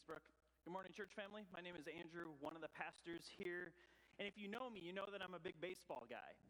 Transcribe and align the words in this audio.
Thanks, 0.00 0.24
Brooke. 0.24 0.32
Good 0.64 0.72
morning, 0.72 0.92
church 0.96 1.12
family. 1.12 1.44
My 1.52 1.60
name 1.60 1.76
is 1.76 1.84
Andrew, 1.84 2.32
one 2.40 2.56
of 2.56 2.62
the 2.64 2.72
pastors 2.72 3.28
here. 3.36 3.68
And 4.16 4.24
if 4.24 4.38
you 4.40 4.48
know 4.48 4.70
me, 4.72 4.80
you 4.80 4.96
know 4.96 5.04
that 5.12 5.20
I'm 5.20 5.34
a 5.34 5.38
big 5.38 5.60
baseball 5.60 6.06
guy. 6.08 6.40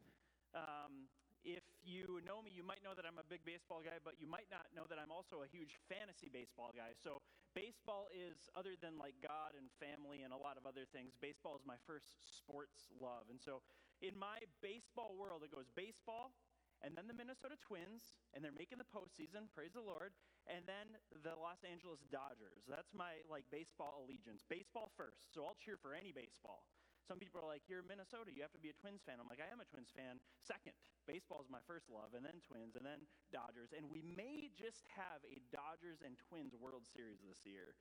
Um, 0.55 1.11
if 1.43 1.59
you 1.83 2.21
know 2.23 2.39
me, 2.39 2.51
you 2.55 2.63
might 2.63 2.79
know 2.81 2.95
that 2.95 3.03
I'm 3.03 3.17
a 3.17 3.27
big 3.27 3.43
baseball 3.43 3.83
guy, 3.83 3.99
but 3.99 4.21
you 4.21 4.27
might 4.27 4.47
not 4.49 4.71
know 4.73 4.87
that 4.87 4.95
I'm 4.99 5.11
also 5.11 5.43
a 5.43 5.47
huge 5.51 5.75
fantasy 5.91 6.29
baseball 6.31 6.71
guy. 6.71 6.95
So, 7.03 7.19
baseball 7.53 8.07
is, 8.15 8.47
other 8.55 8.79
than 8.79 8.97
like 8.97 9.19
God 9.19 9.51
and 9.59 9.67
family 9.83 10.23
and 10.23 10.31
a 10.31 10.37
lot 10.37 10.55
of 10.55 10.63
other 10.63 10.85
things, 10.85 11.11
baseball 11.19 11.59
is 11.59 11.65
my 11.67 11.75
first 11.75 12.07
sports 12.23 12.87
love. 13.03 13.27
And 13.29 13.41
so, 13.41 13.59
in 13.99 14.17
my 14.17 14.39
baseball 14.61 15.17
world, 15.19 15.43
it 15.43 15.51
goes 15.51 15.67
baseball, 15.75 16.31
and 16.79 16.95
then 16.95 17.07
the 17.07 17.13
Minnesota 17.13 17.57
Twins, 17.67 18.15
and 18.31 18.45
they're 18.45 18.55
making 18.55 18.77
the 18.77 18.87
postseason, 18.95 19.51
praise 19.51 19.73
the 19.73 19.83
Lord, 19.83 20.13
and 20.51 20.67
then 20.67 20.99
the 21.23 21.33
Los 21.39 21.63
Angeles 21.63 22.03
Dodgers. 22.11 22.67
That's 22.67 22.91
my 22.93 23.23
like 23.31 23.47
baseball 23.49 24.03
allegiance. 24.03 24.43
Baseball 24.43 24.91
first, 24.99 25.31
so 25.31 25.47
I'll 25.47 25.57
cheer 25.57 25.79
for 25.79 25.95
any 25.95 26.11
baseball. 26.11 26.67
Some 27.07 27.17
people 27.17 27.41
are 27.41 27.47
like, 27.47 27.65
"You're 27.67 27.81
Minnesota, 27.81 28.29
you 28.29 28.43
have 28.43 28.53
to 28.53 28.61
be 28.61 28.69
a 28.69 28.77
Twins 28.77 29.01
fan." 29.01 29.19
I'm 29.19 29.27
like, 29.27 29.41
"I 29.41 29.49
am 29.49 29.63
a 29.63 29.65
Twins 29.65 29.89
fan. 29.89 30.19
Second, 30.43 30.75
baseball 31.07 31.41
is 31.41 31.49
my 31.49 31.63
first 31.65 31.89
love, 31.89 32.13
and 32.13 32.23
then 32.23 32.39
Twins, 32.45 32.75
and 32.75 32.85
then 32.85 33.07
Dodgers, 33.31 33.73
and 33.73 33.89
we 33.89 34.03
may 34.03 34.51
just 34.53 34.85
have 34.93 35.23
a 35.25 35.39
Dodgers 35.49 36.03
and 36.03 36.19
Twins 36.29 36.53
World 36.53 36.85
Series 36.85 37.23
this 37.23 37.41
year. 37.45 37.73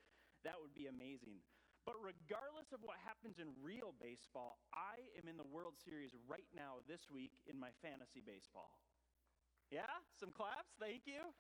That 0.43 0.61
would 0.63 0.73
be 0.73 0.87
amazing." 0.87 1.43
But 1.85 1.97
regardless 2.01 2.73
of 2.73 2.83
what 2.83 2.99
happens 2.99 3.39
in 3.39 3.49
real 3.63 3.93
baseball, 3.93 4.61
I 4.73 5.01
am 5.17 5.29
in 5.29 5.37
the 5.37 5.49
World 5.49 5.79
Series 5.79 6.15
right 6.29 6.49
now 6.53 6.81
this 6.87 7.09
week 7.09 7.33
in 7.47 7.59
my 7.59 7.73
fantasy 7.81 8.21
baseball. 8.21 8.71
Yeah? 9.71 9.89
Some 10.19 10.31
claps? 10.31 10.75
Thank 10.79 11.07
you. 11.07 11.33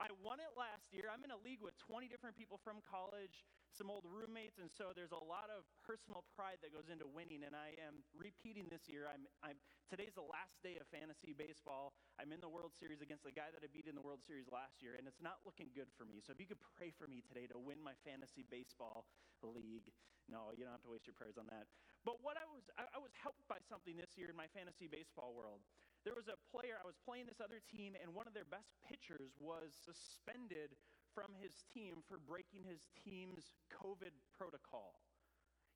I 0.00 0.08
won 0.24 0.40
it 0.40 0.56
last 0.56 0.92
year. 0.92 1.12
I'm 1.12 1.24
in 1.24 1.30
a 1.30 1.40
league 1.44 1.60
with 1.60 1.76
20 1.78 2.08
different 2.08 2.36
people 2.36 2.56
from 2.56 2.80
college, 2.80 3.44
some 3.76 3.92
old 3.92 4.04
roommates, 4.08 4.58
and 4.58 4.70
so 4.72 4.92
there's 4.96 5.12
a 5.12 5.24
lot 5.24 5.52
of 5.52 5.64
personal 5.84 6.24
pride 6.36 6.60
that 6.64 6.72
goes 6.72 6.88
into 6.88 7.04
winning. 7.06 7.44
And 7.44 7.52
I 7.52 7.76
am 7.76 8.00
repeating 8.16 8.68
this 8.72 8.88
year. 8.88 9.04
I'm, 9.08 9.28
I'm, 9.44 9.60
today's 9.92 10.14
the 10.16 10.24
last 10.24 10.56
day 10.64 10.80
of 10.80 10.88
fantasy 10.88 11.36
baseball. 11.36 11.92
I'm 12.16 12.32
in 12.32 12.40
the 12.40 12.48
World 12.48 12.72
Series 12.80 13.00
against 13.04 13.24
the 13.24 13.32
guy 13.32 13.52
that 13.52 13.60
I 13.60 13.68
beat 13.68 13.86
in 13.86 13.94
the 13.94 14.04
World 14.04 14.24
Series 14.24 14.48
last 14.48 14.80
year, 14.80 14.96
and 14.96 15.04
it's 15.04 15.20
not 15.20 15.44
looking 15.44 15.68
good 15.76 15.88
for 15.92 16.04
me. 16.04 16.20
So 16.24 16.32
if 16.32 16.40
you 16.40 16.48
could 16.48 16.62
pray 16.78 16.90
for 16.90 17.06
me 17.06 17.20
today 17.20 17.46
to 17.52 17.58
win 17.60 17.80
my 17.80 17.94
fantasy 18.04 18.44
baseball 18.48 19.04
league. 19.42 19.92
No, 20.30 20.54
you 20.54 20.62
don't 20.62 20.72
have 20.72 20.86
to 20.86 20.92
waste 20.92 21.06
your 21.06 21.18
prayers 21.18 21.36
on 21.36 21.50
that. 21.50 21.66
But 22.06 22.22
what 22.22 22.38
I 22.38 22.46
was, 22.46 22.62
I, 22.78 22.86
I 22.94 22.98
was 23.02 23.10
helped 23.18 23.42
by 23.50 23.58
something 23.68 23.98
this 23.98 24.14
year 24.16 24.30
in 24.30 24.38
my 24.38 24.46
fantasy 24.54 24.86
baseball 24.86 25.34
world. 25.34 25.60
There 26.02 26.18
was 26.18 26.26
a 26.26 26.38
player, 26.50 26.74
I 26.82 26.86
was 26.86 26.98
playing 26.98 27.30
this 27.30 27.38
other 27.38 27.62
team, 27.62 27.94
and 27.94 28.10
one 28.10 28.26
of 28.26 28.34
their 28.34 28.48
best 28.48 28.74
pitchers 28.82 29.38
was 29.38 29.70
suspended 29.70 30.74
from 31.14 31.30
his 31.38 31.62
team 31.70 32.02
for 32.10 32.18
breaking 32.18 32.66
his 32.66 32.82
team's 33.06 33.54
COVID 33.70 34.10
protocol. 34.34 34.98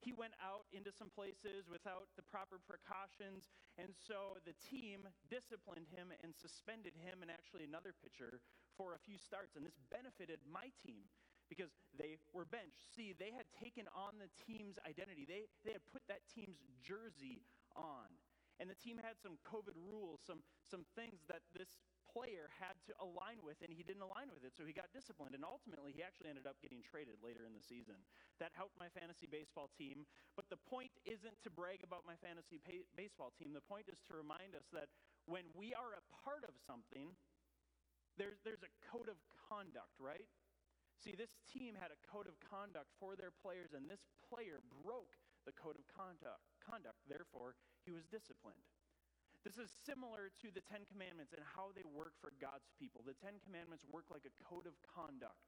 He 0.03 0.13
went 0.13 0.35
out 0.43 0.67
into 0.75 0.91
some 0.91 1.09
places 1.15 1.71
without 1.71 2.11
the 2.19 2.27
proper 2.27 2.59
precautions, 2.59 3.49
and 3.79 3.95
so 3.95 4.37
the 4.43 4.55
team 4.59 5.07
disciplined 5.31 5.89
him 5.95 6.11
and 6.21 6.35
suspended 6.35 6.93
him 6.99 7.23
and 7.23 7.31
actually 7.31 7.65
another 7.65 7.95
pitcher 7.95 8.43
for 8.77 8.93
a 8.93 9.01
few 9.01 9.17
starts. 9.17 9.57
And 9.57 9.65
this 9.65 9.79
benefited 9.89 10.43
my 10.45 10.69
team 10.85 11.07
because 11.49 11.71
they 11.95 12.19
were 12.35 12.45
benched. 12.45 12.83
See, 12.93 13.15
they 13.15 13.31
had 13.31 13.47
taken 13.55 13.87
on 13.95 14.19
the 14.19 14.29
team's 14.45 14.77
identity, 14.83 15.25
they, 15.25 15.47
they 15.63 15.73
had 15.73 15.87
put 15.95 16.03
that 16.11 16.27
team's 16.35 16.59
jersey 16.83 17.47
on. 17.79 18.11
And 18.59 18.71
the 18.71 18.79
team 18.79 18.97
had 18.97 19.21
some 19.21 19.37
COVID 19.45 19.77
rules, 19.77 20.25
some, 20.25 20.41
some 20.65 20.89
things 20.97 21.21
that 21.29 21.45
this 21.53 21.77
player 22.17 22.49
had 22.57 22.81
to 22.89 22.97
align 22.97 23.45
with, 23.45 23.61
and 23.61 23.69
he 23.69 23.85
didn't 23.85 24.01
align 24.01 24.33
with 24.33 24.41
it, 24.41 24.57
so 24.57 24.65
he 24.65 24.73
got 24.73 24.89
disciplined. 24.97 25.37
And 25.37 25.45
ultimately, 25.45 25.93
he 25.93 26.01
actually 26.01 26.33
ended 26.33 26.49
up 26.49 26.57
getting 26.65 26.81
traded 26.81 27.21
later 27.21 27.45
in 27.45 27.53
the 27.53 27.61
season. 27.61 28.01
That 28.41 28.57
helped 28.57 28.81
my 28.81 28.89
fantasy 28.89 29.29
baseball 29.29 29.69
team. 29.77 30.09
But 30.33 30.49
the 30.49 30.57
point 30.57 30.97
isn't 31.05 31.37
to 31.45 31.51
brag 31.53 31.85
about 31.85 32.09
my 32.09 32.17
fantasy 32.17 32.57
pa- 32.57 32.89
baseball 32.97 33.37
team. 33.37 33.53
The 33.53 33.65
point 33.69 33.93
is 33.93 34.01
to 34.09 34.17
remind 34.17 34.57
us 34.57 34.65
that 34.73 34.89
when 35.29 35.45
we 35.53 35.77
are 35.77 35.93
a 35.93 36.05
part 36.25 36.49
of 36.49 36.57
something, 36.65 37.13
there's, 38.17 38.41
there's 38.49 38.65
a 38.65 38.73
code 38.89 39.13
of 39.13 39.21
conduct, 39.53 40.01
right? 40.01 40.25
See, 40.97 41.13
this 41.13 41.37
team 41.53 41.77
had 41.77 41.93
a 41.93 42.01
code 42.09 42.25
of 42.25 42.41
conduct 42.41 42.89
for 42.97 43.13
their 43.13 43.29
players, 43.45 43.77
and 43.77 43.85
this 43.85 44.01
player 44.33 44.65
broke 44.81 45.13
the 45.45 45.53
code 45.53 45.77
of 45.77 45.85
conduct. 45.93 46.41
conduct. 46.65 46.97
Therefore, 47.05 47.55
he 47.87 47.95
was 47.95 48.05
disciplined. 48.11 48.67
This 49.47 49.63
is 49.63 49.71
similar 49.87 50.35
to 50.43 50.51
the 50.51 50.67
Ten 50.67 50.83
Commandments 50.91 51.31
and 51.31 51.47
how 51.55 51.71
they 51.71 51.87
work 51.87 52.19
for 52.19 52.35
God's 52.43 52.67
people. 52.75 53.07
The 53.07 53.15
Ten 53.23 53.39
Commandments 53.47 53.87
work 53.87 54.11
like 54.11 54.27
a 54.27 54.35
code 54.43 54.67
of 54.67 54.75
conduct 54.83 55.39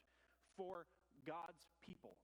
for 0.55 0.87
God's 1.27 1.67
people. 1.83 2.15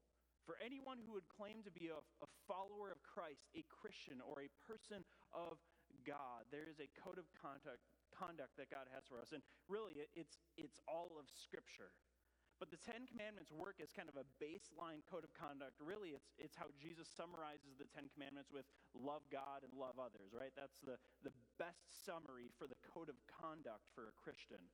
For 0.47 0.55
anyone 0.63 1.03
who 1.03 1.19
would 1.19 1.27
claim 1.27 1.67
to 1.67 1.75
be 1.75 1.91
a, 1.91 1.99
a 1.99 2.31
follower 2.47 2.95
of 2.95 3.03
Christ, 3.03 3.51
a 3.59 3.67
Christian, 3.67 4.23
or 4.23 4.39
a 4.39 4.55
person 4.63 5.03
of 5.35 5.59
God, 6.07 6.47
there 6.55 6.69
is 6.69 6.79
a 6.79 6.87
code 6.95 7.19
of 7.19 7.27
conduct, 7.35 7.83
conduct 8.15 8.55
that 8.61 8.71
God 8.71 8.87
has 8.95 9.03
for 9.11 9.19
us. 9.19 9.35
And 9.35 9.43
really, 9.67 9.99
it, 9.99 10.15
it's, 10.15 10.39
it's 10.55 10.79
all 10.87 11.17
of 11.19 11.27
Scripture. 11.27 11.91
But 12.65 12.73
the 12.73 12.81
Ten 12.81 13.05
Commandments 13.05 13.53
work 13.53 13.77
as 13.85 13.93
kind 13.93 14.09
of 14.09 14.17
a 14.17 14.25
baseline 14.41 15.05
code 15.05 15.21
of 15.21 15.37
conduct. 15.37 15.77
Really, 15.85 16.17
it's, 16.17 16.33
it's 16.41 16.57
how 16.57 16.73
Jesus 16.81 17.05
summarizes 17.13 17.77
the 17.77 17.85
Ten 17.85 18.09
Commandments 18.17 18.49
with 18.49 18.65
love 18.97 19.21
God 19.29 19.69
and 19.69 19.77
love 19.77 20.01
others, 20.01 20.33
right? 20.33 20.49
That's 20.57 20.81
the, 20.81 20.97
the 21.21 21.37
best 21.61 21.85
summary 22.09 22.49
for 22.57 22.65
the 22.65 22.81
code 22.89 23.13
of 23.13 23.21
conduct 23.29 23.93
for 23.93 24.09
a 24.09 24.17
Christian. 24.17 24.65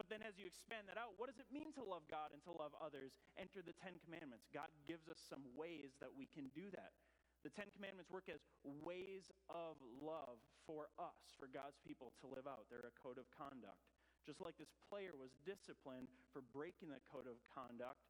But 0.00 0.08
then 0.08 0.24
as 0.24 0.40
you 0.40 0.48
expand 0.48 0.88
that 0.88 0.96
out, 0.96 1.20
what 1.20 1.28
does 1.28 1.36
it 1.36 1.52
mean 1.52 1.76
to 1.76 1.84
love 1.84 2.08
God 2.08 2.32
and 2.32 2.40
to 2.48 2.56
love 2.56 2.72
others? 2.80 3.20
Enter 3.36 3.60
the 3.60 3.76
Ten 3.76 4.00
Commandments. 4.00 4.48
God 4.48 4.72
gives 4.88 5.04
us 5.04 5.20
some 5.20 5.44
ways 5.52 5.92
that 6.00 6.16
we 6.16 6.24
can 6.32 6.48
do 6.56 6.72
that. 6.72 6.96
The 7.44 7.52
Ten 7.52 7.68
Commandments 7.76 8.08
work 8.08 8.32
as 8.32 8.48
ways 8.64 9.28
of 9.52 9.76
love 10.00 10.40
for 10.64 10.88
us, 10.96 11.36
for 11.36 11.52
God's 11.52 11.76
people 11.84 12.16
to 12.24 12.32
live 12.32 12.48
out. 12.48 12.64
They're 12.72 12.88
a 12.88 12.96
code 12.96 13.20
of 13.20 13.28
conduct. 13.28 13.95
Just 14.26 14.42
like 14.42 14.58
this 14.58 14.74
player 14.90 15.14
was 15.14 15.30
disciplined 15.46 16.10
for 16.34 16.42
breaking 16.50 16.90
the 16.90 16.98
code 17.06 17.30
of 17.30 17.38
conduct. 17.46 18.02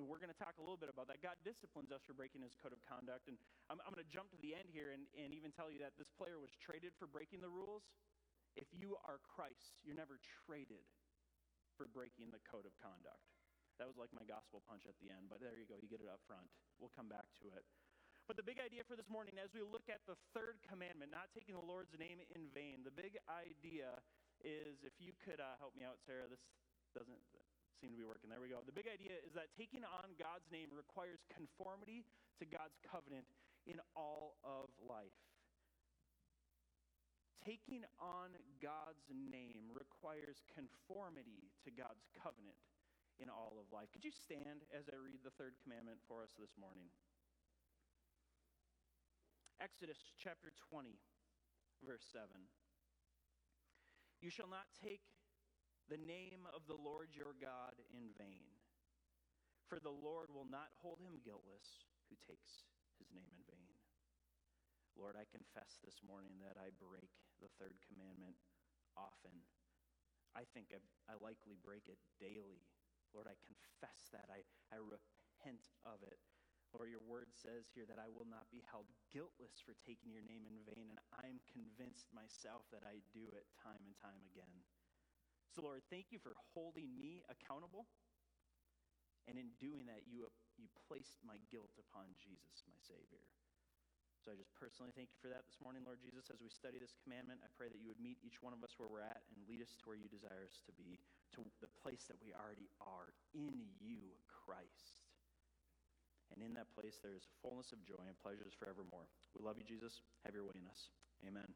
And 0.00 0.10
we're 0.10 0.18
going 0.18 0.32
to 0.34 0.40
talk 0.40 0.58
a 0.58 0.64
little 0.64 0.80
bit 0.80 0.90
about 0.90 1.06
that. 1.12 1.22
God 1.22 1.38
disciplines 1.46 1.94
us 1.94 2.02
for 2.02 2.16
breaking 2.16 2.42
his 2.42 2.58
code 2.58 2.74
of 2.74 2.82
conduct. 2.82 3.30
And 3.30 3.38
I'm, 3.70 3.78
I'm 3.86 3.94
going 3.94 4.02
to 4.02 4.10
jump 4.10 4.34
to 4.34 4.40
the 4.42 4.58
end 4.58 4.66
here 4.74 4.90
and, 4.90 5.06
and 5.14 5.30
even 5.30 5.54
tell 5.54 5.70
you 5.70 5.78
that 5.84 5.94
this 5.94 6.10
player 6.18 6.42
was 6.42 6.50
traded 6.58 6.90
for 6.98 7.06
breaking 7.06 7.38
the 7.38 7.52
rules. 7.52 7.86
If 8.58 8.66
you 8.74 8.98
are 9.06 9.22
Christ, 9.22 9.78
you're 9.86 9.96
never 9.96 10.18
traded 10.44 10.82
for 11.78 11.86
breaking 11.86 12.34
the 12.34 12.42
code 12.42 12.66
of 12.66 12.74
conduct. 12.82 13.22
That 13.80 13.88
was 13.88 13.96
like 13.96 14.12
my 14.12 14.24
gospel 14.28 14.60
punch 14.66 14.84
at 14.84 14.96
the 15.00 15.08
end, 15.08 15.32
but 15.32 15.40
there 15.40 15.56
you 15.56 15.64
go. 15.64 15.78
You 15.80 15.88
get 15.88 16.04
it 16.04 16.10
up 16.10 16.20
front. 16.28 16.44
We'll 16.76 16.92
come 16.92 17.08
back 17.08 17.30
to 17.40 17.48
it. 17.54 17.64
But 18.28 18.38
the 18.38 18.46
big 18.46 18.62
idea 18.62 18.86
for 18.86 18.94
this 18.94 19.08
morning, 19.10 19.34
as 19.40 19.50
we 19.50 19.64
look 19.64 19.88
at 19.90 20.04
the 20.06 20.14
third 20.30 20.60
commandment, 20.62 21.10
not 21.10 21.32
taking 21.34 21.58
the 21.58 21.64
Lord's 21.64 21.92
name 21.98 22.22
in 22.32 22.46
vain, 22.54 22.86
the 22.86 22.94
big 22.94 23.18
idea 23.26 23.98
is 24.42 24.82
if 24.82 24.94
you 24.98 25.14
could 25.22 25.38
uh, 25.38 25.58
help 25.58 25.74
me 25.74 25.86
out, 25.86 25.98
Sarah, 26.02 26.26
this 26.26 26.42
doesn't 26.92 27.18
seem 27.80 27.90
to 27.90 27.98
be 27.98 28.06
working. 28.06 28.30
There 28.30 28.42
we 28.42 28.52
go. 28.52 28.62
The 28.62 28.74
big 28.74 28.86
idea 28.86 29.18
is 29.22 29.34
that 29.34 29.50
taking 29.58 29.82
on 29.82 30.14
God's 30.20 30.46
name 30.52 30.70
requires 30.70 31.24
conformity 31.32 32.06
to 32.38 32.44
God's 32.46 32.78
covenant 32.86 33.26
in 33.66 33.82
all 33.98 34.38
of 34.46 34.70
life. 34.78 35.14
Taking 37.42 37.82
on 37.98 38.38
God's 38.62 39.02
name 39.10 39.74
requires 39.74 40.46
conformity 40.54 41.50
to 41.66 41.74
God's 41.74 42.06
covenant 42.14 42.58
in 43.18 43.26
all 43.26 43.58
of 43.58 43.66
life. 43.74 43.90
Could 43.90 44.06
you 44.06 44.14
stand 44.14 44.62
as 44.70 44.86
I 44.86 44.94
read 44.94 45.26
the 45.26 45.34
third 45.34 45.58
commandment 45.58 45.98
for 46.06 46.22
us 46.22 46.30
this 46.38 46.54
morning? 46.54 46.86
Exodus 49.58 49.98
chapter 50.22 50.54
20, 50.70 50.94
verse 51.82 52.06
7. 52.14 52.30
You 54.22 54.30
shall 54.30 54.46
not 54.46 54.70
take 54.78 55.02
the 55.90 55.98
name 55.98 56.46
of 56.54 56.70
the 56.70 56.78
Lord 56.78 57.10
your 57.10 57.34
God 57.34 57.74
in 57.90 58.14
vain, 58.14 58.54
for 59.66 59.82
the 59.82 59.90
Lord 59.90 60.30
will 60.30 60.46
not 60.46 60.70
hold 60.78 61.02
him 61.02 61.18
guiltless 61.26 61.90
who 62.06 62.14
takes 62.22 62.70
his 63.02 63.10
name 63.10 63.26
in 63.34 63.42
vain. 63.50 63.74
Lord, 64.94 65.18
I 65.18 65.26
confess 65.26 65.82
this 65.82 65.98
morning 66.06 66.38
that 66.46 66.54
I 66.54 66.70
break 66.70 67.10
the 67.42 67.50
third 67.58 67.74
commandment 67.90 68.38
often. 68.94 69.34
I 70.38 70.46
think 70.54 70.70
I, 70.70 70.78
I 71.10 71.18
likely 71.18 71.58
break 71.58 71.90
it 71.90 71.98
daily. 72.22 72.62
Lord, 73.10 73.26
I 73.26 73.34
confess 73.42 74.06
that. 74.14 74.30
I, 74.30 74.46
I 74.70 74.78
repent 74.78 75.66
of 75.82 75.98
it. 76.06 76.22
Lord, 76.72 76.88
your 76.88 77.04
word 77.04 77.28
says 77.36 77.68
here 77.76 77.84
that 77.86 78.00
I 78.00 78.08
will 78.08 78.24
not 78.24 78.48
be 78.50 78.64
held 78.64 78.88
guiltless 79.12 79.60
for 79.60 79.76
taking 79.84 80.08
your 80.10 80.24
name 80.24 80.48
in 80.48 80.56
vain, 80.64 80.88
and 80.88 81.00
I'm 81.20 81.38
convinced 81.52 82.08
myself 82.16 82.64
that 82.72 82.82
I 82.88 83.04
do 83.12 83.28
it 83.36 83.44
time 83.60 83.84
and 83.84 83.94
time 84.00 84.24
again. 84.32 84.64
So, 85.52 85.60
Lord, 85.60 85.84
thank 85.92 86.08
you 86.08 86.18
for 86.18 86.32
holding 86.56 86.96
me 86.96 87.20
accountable. 87.28 87.84
And 89.28 89.36
in 89.38 89.52
doing 89.60 89.86
that, 89.86 90.08
you, 90.08 90.26
you 90.56 90.66
placed 90.88 91.20
my 91.22 91.36
guilt 91.52 91.76
upon 91.78 92.16
Jesus, 92.16 92.64
my 92.66 92.80
Savior. 92.80 93.22
So 94.24 94.30
I 94.30 94.38
just 94.38 94.54
personally 94.54 94.94
thank 94.94 95.10
you 95.10 95.18
for 95.18 95.28
that 95.34 95.42
this 95.50 95.58
morning, 95.60 95.82
Lord 95.82 95.98
Jesus. 95.98 96.30
As 96.30 96.38
we 96.40 96.48
study 96.48 96.78
this 96.78 96.94
commandment, 97.02 97.42
I 97.42 97.50
pray 97.58 97.66
that 97.68 97.78
you 97.82 97.90
would 97.90 97.98
meet 97.98 98.22
each 98.22 98.38
one 98.38 98.54
of 98.54 98.62
us 98.62 98.78
where 98.78 98.86
we're 98.86 99.02
at 99.02 99.18
and 99.34 99.42
lead 99.50 99.60
us 99.60 99.74
to 99.82 99.84
where 99.90 99.98
you 99.98 100.06
desire 100.06 100.46
us 100.46 100.62
to 100.66 100.72
be, 100.78 100.94
to 101.34 101.42
the 101.60 101.66
place 101.82 102.06
that 102.06 102.22
we 102.22 102.30
already 102.30 102.70
are 102.78 103.10
in 103.34 103.66
you, 103.82 104.14
Christ. 104.30 105.01
And 106.34 106.44
in 106.44 106.54
that 106.54 106.72
place, 106.74 106.98
there 107.02 107.14
is 107.14 107.28
fullness 107.42 107.72
of 107.72 107.84
joy 107.84 108.00
and 108.06 108.16
pleasures 108.22 108.52
forevermore. 108.56 109.06
We 109.36 109.44
love 109.44 109.56
you, 109.58 109.64
Jesus. 109.64 110.00
Have 110.24 110.34
your 110.34 110.44
way 110.44 110.56
in 110.56 110.66
us. 110.68 110.88
Amen. 111.26 111.48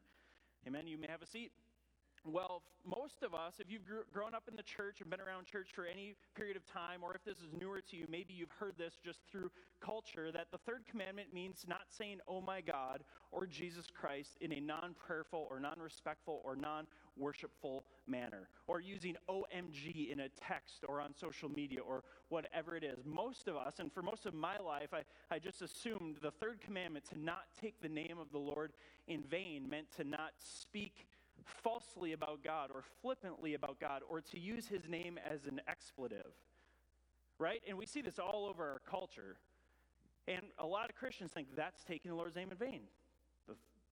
Amen. 0.67 0.87
You 0.87 0.97
may 0.97 1.07
have 1.07 1.21
a 1.21 1.27
seat. 1.27 1.51
Well, 2.25 2.61
most 2.85 3.23
of 3.23 3.33
us, 3.33 3.55
if 3.59 3.71
you've 3.71 3.85
grown 4.11 4.33
up 4.33 4.43
in 4.49 4.55
the 4.55 4.63
church 4.63 4.99
and 4.99 5.09
been 5.09 5.21
around 5.21 5.45
church 5.45 5.69
for 5.73 5.85
any 5.85 6.15
period 6.35 6.57
of 6.57 6.65
time, 6.65 6.99
or 7.01 7.15
if 7.15 7.23
this 7.23 7.37
is 7.37 7.53
newer 7.57 7.79
to 7.89 7.95
you, 7.95 8.05
maybe 8.09 8.33
you've 8.33 8.51
heard 8.51 8.73
this 8.77 8.95
just 9.03 9.19
through 9.31 9.49
culture 9.79 10.31
that 10.31 10.47
the 10.51 10.57
third 10.57 10.83
commandment 10.89 11.33
means 11.33 11.65
not 11.67 11.83
saying, 11.89 12.19
oh 12.27 12.41
my 12.41 12.59
God, 12.59 13.03
or 13.31 13.45
Jesus 13.45 13.87
Christ 13.93 14.37
in 14.41 14.51
a 14.51 14.59
non 14.59 14.93
prayerful 14.93 15.47
or 15.49 15.59
non 15.59 15.79
respectful 15.79 16.41
or 16.43 16.55
non 16.55 16.85
worshipful 17.15 17.85
manner, 18.07 18.49
or 18.67 18.79
using 18.79 19.15
OMG 19.29 20.11
in 20.11 20.21
a 20.21 20.29
text 20.29 20.83
or 20.87 21.01
on 21.01 21.13
social 21.13 21.49
media 21.49 21.79
or 21.79 22.03
whatever 22.29 22.75
it 22.75 22.83
is. 22.83 22.99
Most 23.05 23.47
of 23.47 23.55
us, 23.55 23.79
and 23.79 23.91
for 23.91 24.01
most 24.01 24.25
of 24.25 24.33
my 24.33 24.57
life, 24.57 24.93
I, 24.93 25.03
I 25.33 25.39
just 25.39 25.61
assumed 25.61 26.17
the 26.21 26.31
third 26.31 26.61
commandment 26.61 27.05
to 27.09 27.19
not 27.19 27.43
take 27.59 27.81
the 27.81 27.89
name 27.89 28.17
of 28.19 28.31
the 28.31 28.37
Lord 28.37 28.73
in 29.07 29.21
vain 29.23 29.67
meant 29.69 29.87
to 29.97 30.03
not 30.03 30.31
speak 30.39 31.07
falsely 31.45 32.13
about 32.13 32.43
God 32.43 32.69
or 32.73 32.83
flippantly 33.01 33.53
about 33.53 33.79
God 33.79 34.01
or 34.09 34.21
to 34.21 34.39
use 34.39 34.67
his 34.67 34.87
name 34.87 35.19
as 35.29 35.45
an 35.45 35.61
expletive. 35.67 36.33
Right? 37.39 37.61
And 37.67 37.77
we 37.77 37.85
see 37.85 38.01
this 38.01 38.19
all 38.19 38.47
over 38.49 38.63
our 38.63 38.81
culture. 38.89 39.37
And 40.27 40.41
a 40.59 40.65
lot 40.65 40.89
of 40.89 40.95
Christians 40.95 41.31
think 41.31 41.47
that's 41.55 41.83
taking 41.83 42.11
the 42.11 42.17
Lord's 42.17 42.35
name 42.35 42.51
in 42.51 42.57
vain, 42.57 42.81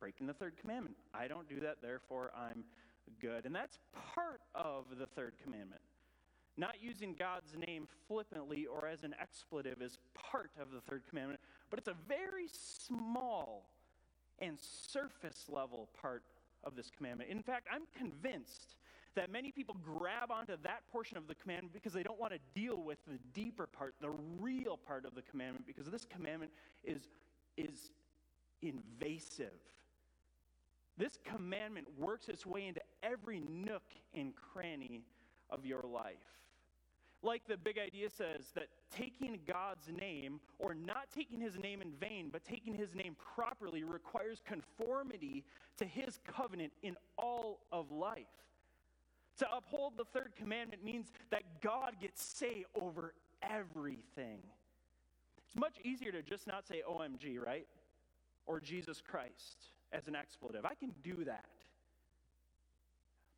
breaking 0.01 0.27
the 0.27 0.33
third 0.33 0.55
commandment. 0.61 0.97
I 1.13 1.29
don't 1.29 1.49
do 1.49 1.61
that, 1.61 1.77
therefore 1.81 2.33
I'm 2.37 2.65
good. 3.21 3.47
And 3.47 3.55
that's 3.55 3.79
part 4.15 4.41
of 4.55 4.85
the 4.99 5.07
third 5.07 5.35
commandment. 5.43 5.81
Not 6.57 6.77
using 6.81 7.15
God's 7.19 7.55
name 7.67 7.89
flippantly 8.07 8.67
or 8.67 8.87
as 8.87 9.03
an 9.03 9.15
expletive 9.21 9.83
is 9.83 9.99
part 10.15 10.51
of 10.61 10.71
the 10.71 10.81
third 10.81 11.03
commandment, 11.09 11.41
but 11.69 11.79
it's 11.79 11.89
a 11.89 11.97
very 12.07 12.49
small 12.53 13.69
and 14.39 14.59
surface 14.61 15.47
level 15.49 15.89
part 16.01 16.23
of 16.63 16.77
this 16.77 16.91
commandment. 16.97 17.31
In 17.31 17.43
fact, 17.43 17.67
I'm 17.73 17.83
convinced 17.97 18.77
that 19.17 19.31
many 19.31 19.53
people 19.53 19.77
grab 19.85 20.31
onto 20.31 20.57
that 20.63 20.83
portion 20.91 21.17
of 21.17 21.27
the 21.27 21.35
commandment 21.35 21.73
because 21.73 21.93
they 21.93 22.03
don't 22.03 22.19
want 22.19 22.33
to 22.33 22.39
deal 22.55 22.83
with 22.83 22.99
the 23.07 23.19
deeper 23.33 23.67
part, 23.67 23.95
the 24.01 24.11
real 24.41 24.77
part 24.77 25.05
of 25.05 25.15
the 25.15 25.23
commandment, 25.23 25.67
because 25.67 25.87
this 25.87 26.05
commandment 26.05 26.51
is, 26.85 27.03
is 27.57 27.91
invasive. 28.63 29.53
This 30.97 31.19
commandment 31.25 31.87
works 31.99 32.29
its 32.29 32.47
way 32.47 32.67
into 32.67 32.81
every 33.03 33.41
nook 33.41 33.83
and 34.15 34.33
cranny 34.37 35.03
of 35.51 35.67
your 35.67 35.83
life. 35.83 36.15
Like 37.23 37.43
the 37.49 37.57
big 37.57 37.79
idea 37.79 38.11
says, 38.11 38.53
that 38.55 38.69
taking 38.95 39.41
God's 39.47 39.89
name, 39.99 40.41
or 40.59 40.75
not 40.75 41.09
taking 41.15 41.41
his 41.41 41.59
name 41.59 41.81
in 41.81 41.91
vain, 41.93 42.29
but 42.31 42.45
taking 42.45 42.75
his 42.75 42.95
name 42.95 43.17
properly, 43.35 43.83
requires 43.83 44.43
conformity 44.45 45.43
to 45.79 45.87
his 45.87 46.19
covenant 46.27 46.73
in 46.83 46.97
all 47.17 47.61
of 47.73 47.91
life. 47.91 48.27
To 49.39 49.49
uphold 49.53 49.95
the 49.97 50.05
third 50.05 50.35
commandment 50.37 50.85
means 50.85 51.11
that 51.31 51.43
God 51.61 51.95
gets 52.01 52.23
say 52.23 52.67
over 52.81 53.15
everything. 53.43 54.39
It's 55.39 55.57
much 55.57 55.79
easier 55.83 56.13
to 56.13 56.23
just 56.23 56.47
not 56.47 56.69
say 56.69 56.83
OMG, 56.89 57.45
right? 57.45 57.67
Or 58.47 58.61
Jesus 58.61 59.01
Christ 59.01 59.74
as 59.95 60.09
an 60.09 60.17
expletive. 60.17 60.65
I 60.65 60.75
can 60.75 60.93
do 61.03 61.25
that. 61.25 61.45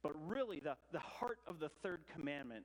But 0.02 0.12
really, 0.26 0.60
the, 0.60 0.76
the 0.92 1.00
heart 1.00 1.38
of 1.46 1.58
the 1.58 1.68
third 1.82 2.00
commandment 2.14 2.64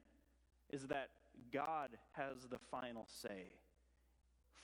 is 0.71 0.83
that 0.87 1.09
God 1.51 1.89
has 2.13 2.37
the 2.49 2.59
final 2.69 3.05
say 3.21 3.51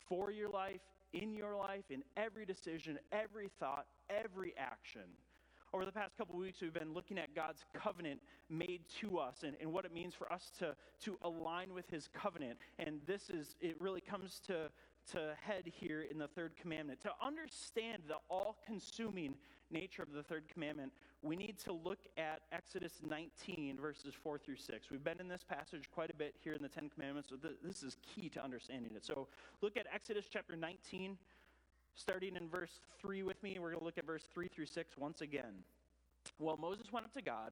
for 0.07 0.31
your 0.31 0.49
life, 0.49 0.81
in 1.13 1.33
your 1.33 1.55
life, 1.55 1.85
in 1.89 2.03
every 2.15 2.45
decision, 2.45 2.99
every 3.11 3.49
thought, 3.59 3.87
every 4.09 4.53
action. 4.57 5.01
Over 5.73 5.85
the 5.85 5.91
past 5.91 6.17
couple 6.17 6.37
weeks, 6.37 6.61
we've 6.61 6.73
been 6.73 6.93
looking 6.93 7.17
at 7.17 7.35
God's 7.35 7.65
covenant 7.73 8.21
made 8.49 8.81
to 9.01 9.17
us 9.17 9.43
and, 9.43 9.55
and 9.59 9.73
what 9.73 9.83
it 9.83 9.93
means 9.93 10.13
for 10.13 10.31
us 10.31 10.51
to, 10.59 10.75
to 11.03 11.17
align 11.23 11.73
with 11.73 11.89
his 11.89 12.07
covenant. 12.13 12.57
And 12.79 13.01
this 13.05 13.29
is, 13.29 13.55
it 13.59 13.75
really 13.81 13.99
comes 13.99 14.39
to, 14.47 14.69
to 15.13 15.35
head 15.41 15.63
here 15.65 16.05
in 16.09 16.17
the 16.17 16.27
third 16.27 16.53
commandment. 16.61 17.01
To 17.01 17.11
understand 17.25 18.03
the 18.07 18.17
all 18.29 18.57
consuming 18.65 19.35
nature 19.71 20.03
of 20.03 20.11
the 20.13 20.23
third 20.23 20.43
commandment, 20.51 20.91
we 21.21 21.35
need 21.35 21.57
to 21.59 21.73
look 21.73 21.99
at 22.17 22.41
Exodus 22.51 22.93
19, 23.07 23.77
verses 23.81 24.13
4 24.13 24.37
through 24.37 24.57
6. 24.57 24.91
We've 24.91 25.03
been 25.03 25.19
in 25.19 25.27
this 25.27 25.43
passage 25.43 25.89
quite 25.93 26.09
a 26.09 26.15
bit 26.15 26.35
here 26.43 26.53
in 26.53 26.61
the 26.61 26.69
Ten 26.69 26.89
Commandments, 26.89 27.29
so 27.29 27.35
th- 27.35 27.55
this 27.63 27.83
is 27.83 27.97
key 28.01 28.29
to 28.29 28.43
understanding 28.43 28.91
it. 28.95 29.05
So 29.05 29.27
look 29.61 29.77
at 29.77 29.87
Exodus 29.93 30.25
chapter 30.31 30.55
19, 30.55 31.17
starting 31.95 32.35
in 32.35 32.47
verse 32.49 32.79
3 33.01 33.23
with 33.23 33.41
me. 33.43 33.57
We're 33.59 33.71
going 33.71 33.79
to 33.79 33.85
look 33.85 33.97
at 33.97 34.05
verse 34.05 34.27
3 34.33 34.47
through 34.47 34.67
6 34.67 34.97
once 34.97 35.21
again. 35.21 35.63
Well, 36.39 36.57
Moses 36.57 36.91
went 36.91 37.05
up 37.05 37.13
to 37.13 37.21
God. 37.21 37.51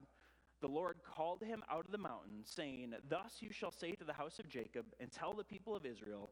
The 0.62 0.68
Lord 0.68 0.98
called 1.04 1.44
him 1.44 1.64
out 1.70 1.86
of 1.86 1.92
the 1.92 1.98
mountain, 1.98 2.42
saying, 2.44 2.94
Thus 3.10 3.36
you 3.40 3.52
shall 3.52 3.72
say 3.72 3.92
to 3.92 4.04
the 4.04 4.14
house 4.14 4.40
of 4.40 4.48
Jacob, 4.48 4.86
and 5.00 5.12
tell 5.12 5.34
the 5.34 5.44
people 5.44 5.76
of 5.76 5.86
Israel, 5.86 6.32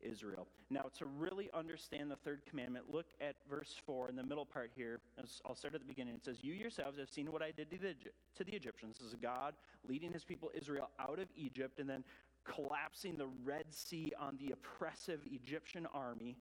Israel. 0.00 0.46
Now, 0.70 0.86
to 0.98 1.06
really 1.06 1.48
understand 1.54 2.10
the 2.10 2.16
third 2.16 2.42
commandment, 2.48 2.86
look 2.90 3.06
at 3.20 3.36
verse 3.48 3.74
4 3.86 4.08
in 4.08 4.16
the 4.16 4.22
middle 4.22 4.44
part 4.44 4.70
here. 4.74 5.00
I'll 5.44 5.54
start 5.54 5.74
at 5.74 5.80
the 5.80 5.86
beginning. 5.86 6.14
It 6.14 6.24
says, 6.24 6.42
You 6.42 6.52
yourselves 6.52 6.98
have 6.98 7.10
seen 7.10 7.30
what 7.30 7.42
I 7.42 7.50
did 7.50 7.70
to 7.70 7.78
the, 7.78 7.94
to 8.36 8.44
the 8.44 8.54
Egyptians. 8.54 8.98
This 8.98 9.08
is 9.08 9.14
God 9.14 9.54
leading 9.88 10.12
his 10.12 10.24
people 10.24 10.50
Israel 10.54 10.90
out 10.98 11.18
of 11.18 11.28
Egypt 11.36 11.78
and 11.78 11.88
then 11.88 12.04
collapsing 12.44 13.16
the 13.16 13.28
Red 13.44 13.72
Sea 13.72 14.12
on 14.18 14.38
the 14.38 14.52
oppressive 14.52 15.20
Egyptian 15.30 15.86
army. 15.92 16.36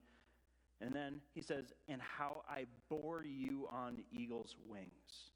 And 0.81 0.94
then 0.94 1.22
he 1.34 1.42
says, 1.42 1.74
And 1.88 2.02
how 2.02 2.44
I 2.50 2.66
bore 2.90 3.24
you 3.24 3.68
on 3.72 4.04
eagle's 4.12 4.56
wings. 4.68 5.31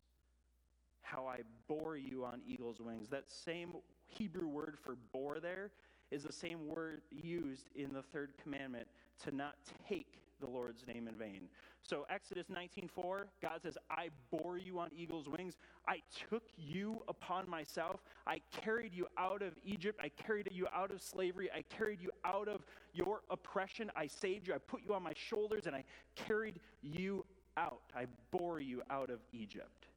How 1.01 1.25
I 1.27 1.39
bore 1.67 1.97
you 1.97 2.25
on 2.25 2.41
eagle's 2.45 2.79
wings. 2.79 3.09
That 3.09 3.29
same 3.29 3.73
Hebrew 4.05 4.47
word 4.47 4.77
for 4.83 4.97
bore 5.11 5.39
there 5.39 5.71
is 6.11 6.23
the 6.23 6.33
same 6.33 6.67
word 6.67 7.01
used 7.11 7.69
in 7.75 7.93
the 7.93 8.01
third 8.01 8.33
commandment 8.41 8.87
to 9.23 9.35
not 9.35 9.55
take 9.87 10.19
the 10.39 10.47
Lord's 10.49 10.87
name 10.87 11.07
in 11.07 11.15
vain. 11.15 11.49
So 11.81 12.05
Exodus 12.09 12.49
19:4, 12.49 13.29
God 13.41 13.61
says, 13.61 13.77
"I 13.89 14.09
bore 14.29 14.57
you 14.57 14.79
on 14.79 14.91
eagle's 14.93 15.27
wings. 15.27 15.57
I 15.87 16.01
took 16.29 16.43
you 16.57 17.03
upon 17.07 17.49
myself. 17.49 18.03
I 18.25 18.39
carried 18.51 18.93
you 18.93 19.07
out 19.17 19.41
of 19.41 19.57
Egypt. 19.63 19.99
I 20.01 20.09
carried 20.09 20.51
you 20.51 20.67
out 20.71 20.91
of 20.91 21.01
slavery. 21.01 21.51
I 21.51 21.63
carried 21.63 22.01
you 22.01 22.11
out 22.23 22.47
of 22.47 22.65
your 22.93 23.23
oppression. 23.29 23.91
I 23.95 24.07
saved 24.07 24.47
you. 24.47 24.53
I 24.53 24.59
put 24.59 24.81
you 24.81 24.93
on 24.93 25.03
my 25.03 25.13
shoulders 25.13 25.67
and 25.67 25.75
I 25.75 25.83
carried 26.15 26.61
you 26.81 27.25
out. 27.57 27.91
I 27.93 28.05
bore 28.31 28.59
you 28.59 28.81
out 28.89 29.09
of 29.09 29.19
Egypt." 29.33 29.87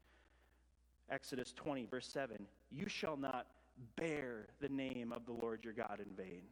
Exodus 1.09 1.53
20 1.53 1.85
verse 1.85 2.09
7, 2.09 2.49
"You 2.71 2.89
shall 2.89 3.17
not 3.17 3.47
bear 3.97 4.47
the 4.61 4.69
name 4.69 5.13
of 5.13 5.27
the 5.27 5.33
Lord 5.33 5.65
your 5.65 5.73
God 5.73 5.99
in 5.99 6.15
vain. 6.17 6.43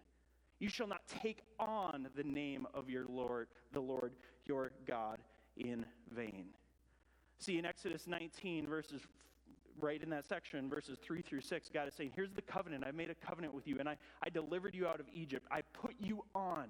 You 0.59 0.69
shall 0.69 0.87
not 0.87 1.03
take 1.23 1.43
on 1.59 2.09
the 2.15 2.23
name 2.23 2.67
of 2.75 2.91
your 2.91 3.07
Lord, 3.09 3.49
the 3.73 3.81
Lord 3.81 4.13
your 4.45 4.73
God 4.87 5.19
in 5.57 5.87
vain. 6.11 6.47
See, 7.39 7.59
in 7.59 7.65
Exodus 7.65 8.07
19, 8.07 8.67
verses 8.67 9.01
right 9.81 10.03
in 10.03 10.11
that 10.11 10.27
section, 10.27 10.69
verses 10.69 10.99
3 11.03 11.23
through 11.23 11.41
6, 11.41 11.71
God 11.73 11.89
is 11.89 11.95
saying, 11.95 12.13
Here's 12.15 12.33
the 12.33 12.43
covenant. 12.43 12.85
I 12.87 12.91
made 12.91 13.09
a 13.09 13.15
covenant 13.15 13.55
with 13.55 13.67
you, 13.67 13.79
and 13.79 13.89
I, 13.89 13.97
I 14.23 14.29
delivered 14.29 14.75
you 14.75 14.87
out 14.87 15.01
of 15.01 15.07
Egypt. 15.13 15.47
I 15.51 15.63
put 15.73 15.95
you 15.99 16.25
on. 16.35 16.69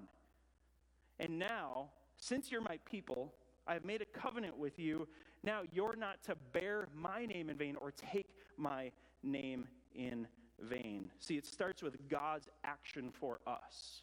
And 1.19 1.37
now, 1.37 1.89
since 2.17 2.49
you're 2.49 2.61
my 2.61 2.79
people, 2.85 3.33
I've 3.67 3.85
made 3.85 4.01
a 4.01 4.05
covenant 4.05 4.57
with 4.57 4.79
you. 4.79 5.07
Now 5.43 5.61
you're 5.71 5.95
not 5.95 6.23
to 6.23 6.35
bear 6.53 6.87
my 6.95 7.25
name 7.25 7.49
in 7.49 7.57
vain 7.57 7.75
or 7.75 7.91
take 7.91 8.29
my 8.57 8.91
name 9.23 9.67
in 9.93 10.27
vain. 10.61 11.09
See, 11.19 11.37
it 11.37 11.45
starts 11.45 11.81
with 11.81 12.09
God's 12.09 12.47
action 12.63 13.11
for 13.11 13.39
us. 13.47 14.01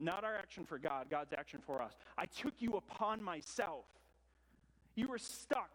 Not 0.00 0.24
our 0.24 0.34
action 0.34 0.64
for 0.64 0.78
God, 0.78 1.06
God's 1.10 1.32
action 1.32 1.60
for 1.64 1.80
us. 1.80 1.92
I 2.18 2.26
took 2.26 2.54
you 2.58 2.72
upon 2.72 3.22
myself. 3.22 3.84
You 4.94 5.08
were 5.08 5.18
stuck. 5.18 5.70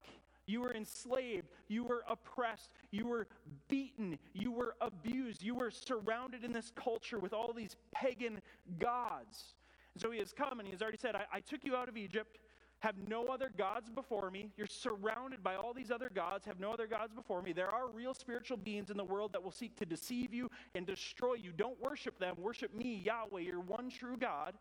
You 0.45 0.61
were 0.61 0.73
enslaved. 0.73 1.47
You 1.67 1.83
were 1.83 2.03
oppressed. 2.09 2.71
You 2.91 3.07
were 3.07 3.27
beaten. 3.67 4.17
You 4.33 4.51
were 4.51 4.75
abused. 4.81 5.43
You 5.43 5.55
were 5.55 5.71
surrounded 5.71 6.43
in 6.43 6.53
this 6.53 6.71
culture 6.75 7.19
with 7.19 7.33
all 7.33 7.53
these 7.53 7.75
pagan 7.93 8.41
gods. 8.79 9.55
And 9.93 10.01
so 10.01 10.11
he 10.11 10.19
has 10.19 10.31
come 10.31 10.59
and 10.59 10.67
he 10.67 10.71
has 10.71 10.81
already 10.81 10.97
said, 10.97 11.15
I, 11.15 11.23
I 11.33 11.39
took 11.39 11.63
you 11.63 11.75
out 11.75 11.89
of 11.89 11.97
Egypt. 11.97 12.37
Have 12.79 12.95
no 13.07 13.25
other 13.25 13.49
gods 13.57 13.89
before 13.89 14.29
me. 14.29 14.51
You're 14.55 14.67
surrounded 14.67 15.43
by 15.43 15.55
all 15.55 15.73
these 15.73 15.89
other 15.89 16.11
gods, 16.13 16.45
have 16.45 16.59
no 16.59 16.71
other 16.71 16.85
gods 16.85 17.13
before 17.13 17.41
me. 17.41 17.51
There 17.51 17.71
are 17.71 17.89
real 17.89 18.13
spiritual 18.13 18.57
beings 18.57 18.91
in 18.91 18.97
the 18.97 19.03
world 19.03 19.33
that 19.33 19.43
will 19.43 19.51
seek 19.51 19.75
to 19.77 19.85
deceive 19.85 20.33
you 20.33 20.49
and 20.75 20.85
destroy 20.85 21.33
you. 21.33 21.51
Don't 21.51 21.79
worship 21.81 22.19
them. 22.19 22.35
Worship 22.37 22.73
me, 22.75 23.01
Yahweh, 23.03 23.41
your 23.41 23.61
one 23.61 23.89
true 23.89 24.15
God. 24.15 24.53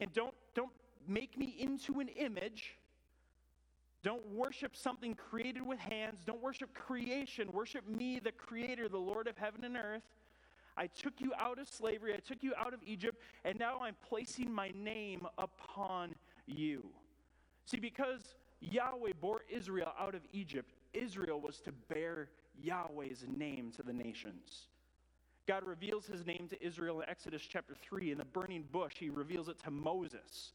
And 0.00 0.12
don't, 0.12 0.34
don't 0.54 0.72
make 1.06 1.38
me 1.38 1.54
into 1.60 2.00
an 2.00 2.08
image. 2.08 2.74
Don't 4.02 4.26
worship 4.30 4.74
something 4.74 5.14
created 5.14 5.64
with 5.64 5.78
hands. 5.78 6.24
Don't 6.26 6.42
worship 6.42 6.74
creation. 6.74 7.48
Worship 7.52 7.86
me, 7.88 8.18
the 8.18 8.32
creator, 8.32 8.88
the 8.88 8.98
Lord 8.98 9.28
of 9.28 9.38
heaven 9.38 9.62
and 9.62 9.76
earth. 9.76 10.02
I 10.76 10.88
took 10.88 11.20
you 11.20 11.32
out 11.38 11.60
of 11.60 11.68
slavery. 11.68 12.14
I 12.14 12.18
took 12.18 12.42
you 12.42 12.52
out 12.58 12.74
of 12.74 12.80
Egypt, 12.84 13.20
and 13.44 13.58
now 13.58 13.78
I'm 13.80 13.94
placing 14.08 14.52
my 14.52 14.72
name 14.74 15.26
upon 15.38 16.14
you. 16.46 16.88
See, 17.64 17.78
because 17.78 18.34
Yahweh 18.60 19.12
bore 19.20 19.42
Israel 19.48 19.92
out 19.98 20.14
of 20.14 20.22
Egypt, 20.32 20.72
Israel 20.92 21.40
was 21.40 21.60
to 21.60 21.72
bear 21.72 22.28
Yahweh's 22.60 23.24
name 23.36 23.72
to 23.76 23.82
the 23.82 23.92
nations. 23.92 24.68
God 25.46 25.66
reveals 25.66 26.06
his 26.06 26.24
name 26.24 26.46
to 26.50 26.64
Israel 26.64 27.00
in 27.00 27.08
Exodus 27.08 27.42
chapter 27.42 27.74
3. 27.82 28.12
In 28.12 28.18
the 28.18 28.24
burning 28.24 28.64
bush, 28.70 28.94
he 28.98 29.10
reveals 29.10 29.48
it 29.48 29.58
to 29.64 29.70
Moses. 29.70 30.52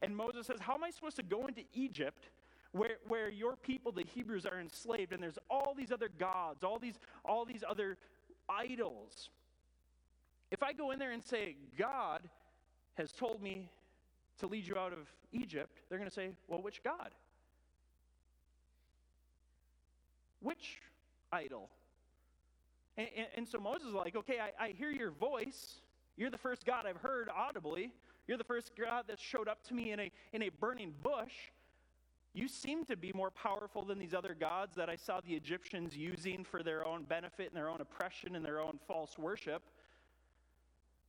And 0.00 0.16
Moses 0.16 0.46
says, 0.46 0.60
How 0.60 0.74
am 0.74 0.84
I 0.84 0.90
supposed 0.90 1.16
to 1.16 1.22
go 1.22 1.46
into 1.46 1.62
Egypt 1.74 2.28
where, 2.72 2.96
where 3.08 3.28
your 3.28 3.56
people, 3.56 3.92
the 3.92 4.04
Hebrews, 4.14 4.46
are 4.46 4.60
enslaved 4.60 5.12
and 5.12 5.22
there's 5.22 5.38
all 5.50 5.74
these 5.76 5.92
other 5.92 6.08
gods, 6.18 6.64
all 6.64 6.78
these, 6.78 6.98
all 7.24 7.44
these 7.44 7.62
other 7.68 7.98
idols? 8.48 9.28
If 10.50 10.62
I 10.62 10.72
go 10.72 10.90
in 10.92 10.98
there 10.98 11.12
and 11.12 11.22
say, 11.22 11.56
God 11.78 12.22
has 12.94 13.12
told 13.12 13.42
me 13.42 13.68
to 14.38 14.46
lead 14.46 14.66
you 14.66 14.76
out 14.76 14.92
of 14.92 14.98
Egypt, 15.32 15.80
they're 15.88 15.98
going 15.98 16.08
to 16.10 16.14
say, 16.14 16.30
Well, 16.48 16.62
which 16.62 16.82
God? 16.82 17.10
Which 20.40 20.80
idol? 21.32 21.70
And, 22.96 23.08
and, 23.16 23.26
and 23.36 23.48
so 23.48 23.58
Moses 23.58 23.88
is 23.88 23.94
like, 23.94 24.16
Okay, 24.16 24.38
I, 24.38 24.64
I 24.64 24.68
hear 24.70 24.90
your 24.90 25.10
voice. 25.10 25.76
You're 26.16 26.30
the 26.30 26.38
first 26.38 26.64
God 26.64 26.86
I've 26.86 26.98
heard 26.98 27.28
audibly. 27.34 27.92
You're 28.26 28.38
the 28.38 28.44
first 28.44 28.72
God 28.76 29.04
that 29.08 29.18
showed 29.18 29.48
up 29.48 29.62
to 29.68 29.74
me 29.74 29.92
in 29.92 30.00
a, 30.00 30.10
in 30.32 30.42
a 30.42 30.48
burning 30.48 30.94
bush. 31.02 31.32
You 32.32 32.48
seem 32.48 32.84
to 32.86 32.96
be 32.96 33.12
more 33.14 33.30
powerful 33.30 33.84
than 33.84 33.98
these 33.98 34.14
other 34.14 34.34
gods 34.34 34.74
that 34.76 34.88
I 34.88 34.96
saw 34.96 35.20
the 35.20 35.34
Egyptians 35.34 35.96
using 35.96 36.44
for 36.44 36.62
their 36.62 36.86
own 36.86 37.04
benefit 37.04 37.48
and 37.48 37.56
their 37.56 37.68
own 37.68 37.80
oppression 37.80 38.34
and 38.34 38.44
their 38.44 38.60
own 38.60 38.78
false 38.88 39.16
worship. 39.18 39.62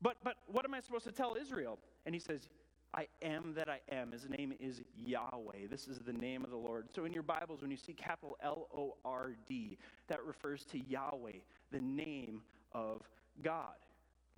But, 0.02 0.18
but 0.24 0.36
what 0.48 0.66
am 0.66 0.74
I 0.74 0.82
supposed 0.82 1.06
to 1.06 1.12
tell 1.12 1.36
Israel? 1.40 1.80
And 2.06 2.14
he 2.14 2.20
says, 2.20 2.48
I 2.96 3.08
am 3.22 3.54
that 3.56 3.68
I 3.68 3.80
am. 3.94 4.14
His 4.14 4.30
name 4.30 4.54
is 4.58 4.82
Yahweh. 4.96 5.68
This 5.70 5.90
is 5.90 6.00
the 6.00 6.14
name 6.14 6.46
of 6.46 6.50
the 6.50 6.56
Lord. 6.56 6.88
So 6.96 7.04
in 7.04 7.12
your 7.12 7.24
Bibles, 7.24 7.62
when 7.62 7.70
you 7.70 7.76
see 7.76 7.92
capital 7.92 8.38
L 8.42 8.70
O 8.74 8.96
R 9.04 9.36
D, 9.50 9.78
that 10.08 10.24
refers 10.24 10.64
to 10.72 10.80
Yahweh, 10.80 11.40
the 11.74 11.82
name 11.82 12.42
of 12.72 13.02
God. 13.44 13.76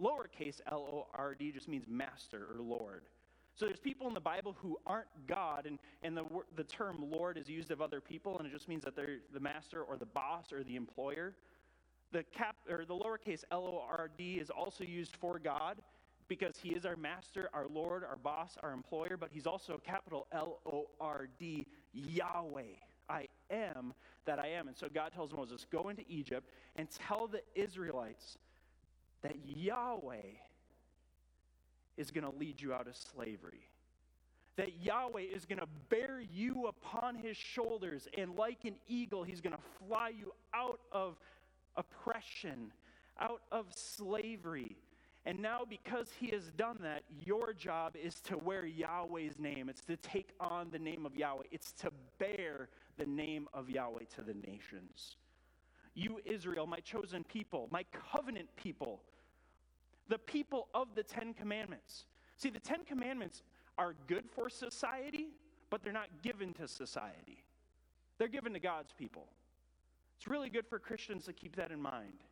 Lowercase 0.02 0.60
L 0.72 0.90
O 0.92 1.08
R 1.14 1.36
D 1.36 1.52
just 1.52 1.68
means 1.68 1.86
master 1.88 2.48
or 2.52 2.60
Lord. 2.60 3.04
So 3.54 3.68
there's 3.68 3.80
people 3.80 4.08
in 4.08 4.16
the 4.16 4.20
Bible 4.20 4.56
who 4.60 4.78
aren't 4.88 5.08
God, 5.28 5.68
and, 5.68 5.78
and 6.02 6.18
the, 6.18 6.24
the 6.56 6.64
term 6.64 6.98
Lord 7.00 7.38
is 7.38 7.48
used 7.48 7.70
of 7.70 7.80
other 7.80 8.02
people, 8.02 8.40
and 8.40 8.48
it 8.48 8.52
just 8.52 8.68
means 8.68 8.84
that 8.86 8.96
they're 8.96 9.18
the 9.34 9.40
master 9.40 9.84
or 9.84 9.98
the 9.98 10.06
boss 10.06 10.52
or 10.52 10.64
the 10.64 10.76
employer. 10.76 11.36
The 12.12 12.24
cap 12.36 12.56
or 12.68 12.86
the 12.86 12.96
lowercase 12.96 13.44
L 13.52 13.66
O 13.66 13.84
R 13.88 14.10
D 14.18 14.40
is 14.42 14.50
also 14.50 14.84
used 14.84 15.16
for 15.16 15.38
God 15.38 15.78
because 16.28 16.58
he 16.58 16.70
is 16.70 16.86
our 16.86 16.96
master, 16.96 17.50
our 17.54 17.68
Lord, 17.68 18.04
our 18.04 18.18
boss, 18.18 18.58
our 18.62 18.72
employer, 18.72 19.18
but 19.20 19.30
he's 19.32 19.48
also 19.48 19.80
capital 19.86 20.28
L 20.32 20.60
O 20.66 20.88
R 21.00 21.28
D, 21.40 21.66
Yahweh. 21.94 22.76
I 23.10 23.28
am 23.50 23.94
that 24.26 24.40
I 24.40 24.48
am. 24.48 24.68
And 24.68 24.76
so 24.78 24.88
God 24.94 25.14
tells 25.14 25.32
Moses, 25.34 25.66
Go 25.72 25.90
into 25.90 26.04
Egypt 26.10 26.50
and 26.76 26.90
tell 26.90 27.28
the 27.28 27.42
Israelites 27.56 28.38
that 29.22 29.36
Yahweh 29.46 30.36
is 31.98 32.12
going 32.12 32.24
to 32.24 32.38
lead 32.38 32.62
you 32.62 32.74
out 32.74 32.88
of 32.88 32.96
slavery. 32.96 33.68
That 34.56 34.82
Yahweh 34.82 35.22
is 35.22 35.46
going 35.46 35.60
to 35.60 35.68
bear 35.90 36.20
you 36.20 36.68
upon 36.68 37.16
his 37.16 37.38
shoulders, 37.38 38.08
and 38.18 38.36
like 38.36 38.66
an 38.66 38.76
eagle, 38.88 39.24
he's 39.24 39.42
going 39.42 39.56
to 39.56 39.62
fly 39.88 40.10
you 40.10 40.34
out 40.54 40.80
of 40.92 41.16
oppression, 41.76 42.72
out 43.20 43.42
of 43.52 43.66
slavery. 43.74 44.76
And 45.28 45.42
now, 45.42 45.64
because 45.70 46.08
he 46.18 46.28
has 46.28 46.52
done 46.52 46.78
that, 46.84 47.04
your 47.26 47.52
job 47.52 47.98
is 48.02 48.22
to 48.22 48.38
wear 48.38 48.66
Yahweh's 48.66 49.38
name. 49.38 49.68
It's 49.68 49.82
to 49.82 49.98
take 49.98 50.30
on 50.40 50.70
the 50.72 50.80
name 50.80 51.06
of 51.06 51.18
Yahweh. 51.18 51.44
It's 51.52 51.74
to 51.82 51.92
bear 52.18 52.70
the 52.98 53.06
name 53.06 53.50
of 53.54 53.70
Yahweh 53.70 54.06
to 54.16 54.22
the 54.22 54.34
nations. 54.34 55.18
You, 55.96 56.22
Israel, 56.24 56.66
my 56.66 56.80
chosen 56.80 57.26
people, 57.26 57.68
my 57.72 57.84
covenant 58.10 58.48
people, 58.56 59.02
the 60.08 60.18
people 60.18 60.70
of 60.74 60.96
the 60.96 61.04
Ten 61.04 61.34
Commandments. 61.34 62.06
See, 62.38 62.50
the 62.50 62.62
Ten 62.62 62.86
Commandments 62.86 63.44
are 63.78 63.96
good 64.08 64.24
for 64.34 64.50
society, 64.50 65.28
but 65.70 65.84
they're 65.84 65.92
not 65.92 66.08
given 66.24 66.54
to 66.54 66.70
society. 66.70 67.44
They're 68.18 68.30
given 68.30 68.54
to 68.54 68.60
God's 68.60 68.94
people. 68.94 69.28
It's 70.16 70.28
really 70.30 70.50
good 70.50 70.68
for 70.68 70.80
Christians 70.80 71.26
to 71.26 71.34
keep 71.34 71.58
that 71.58 71.72
in 71.72 71.82
mind. 71.82 72.24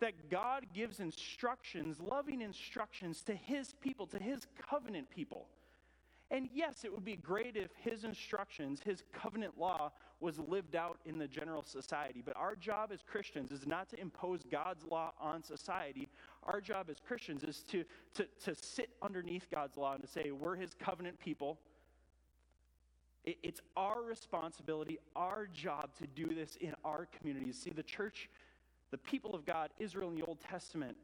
That 0.00 0.30
God 0.30 0.66
gives 0.74 1.00
instructions, 1.00 1.98
loving 2.00 2.42
instructions 2.42 3.22
to 3.22 3.34
his 3.34 3.74
people, 3.80 4.06
to 4.08 4.18
his 4.18 4.46
covenant 4.70 5.10
people. 5.10 5.48
And 6.30 6.48
yes, 6.52 6.84
it 6.84 6.92
would 6.92 7.04
be 7.04 7.16
great 7.16 7.56
if 7.56 7.70
his 7.76 8.04
instructions, 8.04 8.80
his 8.84 9.04
covenant 9.12 9.58
law, 9.58 9.92
was 10.18 10.38
lived 10.38 10.74
out 10.74 10.98
in 11.04 11.18
the 11.18 11.28
general 11.28 11.62
society. 11.62 12.22
But 12.24 12.36
our 12.36 12.56
job 12.56 12.90
as 12.92 13.00
Christians 13.02 13.52
is 13.52 13.66
not 13.66 13.88
to 13.90 14.00
impose 14.00 14.40
God's 14.50 14.84
law 14.84 15.12
on 15.20 15.42
society. 15.42 16.08
Our 16.42 16.60
job 16.60 16.88
as 16.90 16.96
Christians 16.98 17.44
is 17.44 17.62
to, 17.70 17.84
to, 18.14 18.26
to 18.44 18.54
sit 18.54 18.90
underneath 19.02 19.46
God's 19.50 19.76
law 19.76 19.94
and 19.94 20.02
to 20.02 20.08
say, 20.08 20.30
we're 20.30 20.56
his 20.56 20.74
covenant 20.74 21.20
people. 21.20 21.58
It, 23.24 23.38
it's 23.42 23.60
our 23.76 24.02
responsibility, 24.02 24.98
our 25.14 25.46
job 25.52 25.90
to 25.98 26.06
do 26.06 26.34
this 26.34 26.56
in 26.60 26.74
our 26.84 27.06
communities. 27.18 27.58
See, 27.62 27.70
the 27.70 27.82
church, 27.82 28.28
the 28.96 29.10
people 29.10 29.34
of 29.34 29.44
God, 29.44 29.68
Israel 29.78 30.08
in 30.08 30.14
the 30.14 30.22
Old 30.22 30.38
Testament, 30.40 30.96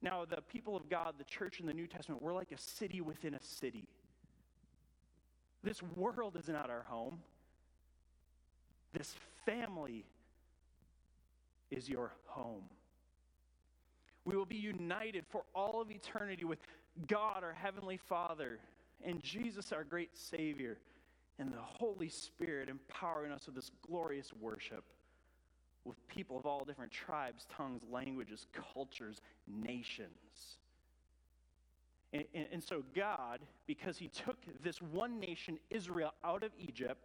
now 0.00 0.24
the 0.24 0.40
people 0.40 0.76
of 0.76 0.88
God, 0.88 1.14
the 1.18 1.24
church 1.24 1.60
in 1.60 1.66
the 1.66 1.74
New 1.74 1.86
Testament, 1.86 2.22
we're 2.22 2.32
like 2.32 2.52
a 2.52 2.58
city 2.58 3.02
within 3.02 3.34
a 3.34 3.42
city. 3.42 3.86
This 5.62 5.82
world 5.94 6.36
is 6.36 6.48
not 6.48 6.70
our 6.70 6.84
home. 6.88 7.20
This 8.94 9.14
family 9.44 10.06
is 11.70 11.86
your 11.86 12.12
home. 12.24 12.64
We 14.24 14.36
will 14.36 14.46
be 14.46 14.56
united 14.56 15.26
for 15.28 15.42
all 15.54 15.82
of 15.82 15.90
eternity 15.90 16.44
with 16.44 16.60
God, 17.06 17.44
our 17.44 17.52
Heavenly 17.52 17.98
Father, 17.98 18.58
and 19.04 19.22
Jesus, 19.22 19.70
our 19.70 19.84
great 19.84 20.16
Savior, 20.16 20.78
and 21.38 21.52
the 21.52 21.60
Holy 21.60 22.08
Spirit 22.08 22.70
empowering 22.70 23.32
us 23.32 23.44
with 23.44 23.54
this 23.54 23.70
glorious 23.86 24.32
worship 24.40 24.84
with 25.84 25.96
people 26.08 26.38
of 26.38 26.46
all 26.46 26.64
different 26.64 26.92
tribes, 26.92 27.46
tongues, 27.54 27.82
languages, 27.90 28.46
cultures, 28.74 29.20
nations. 29.46 30.56
And, 32.12 32.24
and, 32.34 32.46
and, 32.52 32.62
so, 32.62 32.82
God, 32.94 33.40
because 33.66 33.98
He 33.98 34.08
took 34.08 34.36
this 34.62 34.80
one 34.80 35.18
nation, 35.18 35.58
Israel, 35.70 36.14
out 36.24 36.42
of 36.42 36.52
Egypt, 36.58 37.00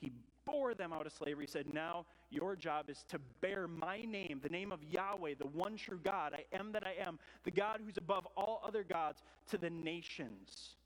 He 0.00 0.10
bore 0.44 0.74
them 0.74 0.92
out 0.92 1.06
of 1.06 1.12
slavery, 1.12 1.44
He 1.44 1.50
said, 1.50 1.72
Now 1.72 2.06
your 2.30 2.56
job 2.56 2.90
is 2.90 3.04
to 3.08 3.20
bear 3.40 3.68
my 3.68 4.02
name, 4.02 4.40
the 4.42 4.48
name 4.48 4.72
of 4.72 4.82
Yahweh, 4.82 5.34
the 5.38 5.46
one 5.46 5.76
true 5.76 6.00
God. 6.02 6.34
I 6.34 6.56
am 6.56 6.72
that 6.72 6.86
I 6.86 6.94
am, 7.06 7.18
the 7.44 7.50
God 7.50 7.80
who's 7.84 7.98
above 7.98 8.26
all 8.36 8.62
other 8.66 8.82
gods, 8.82 9.22
to 9.50 9.58
the 9.58 9.70
nations. 9.70 10.76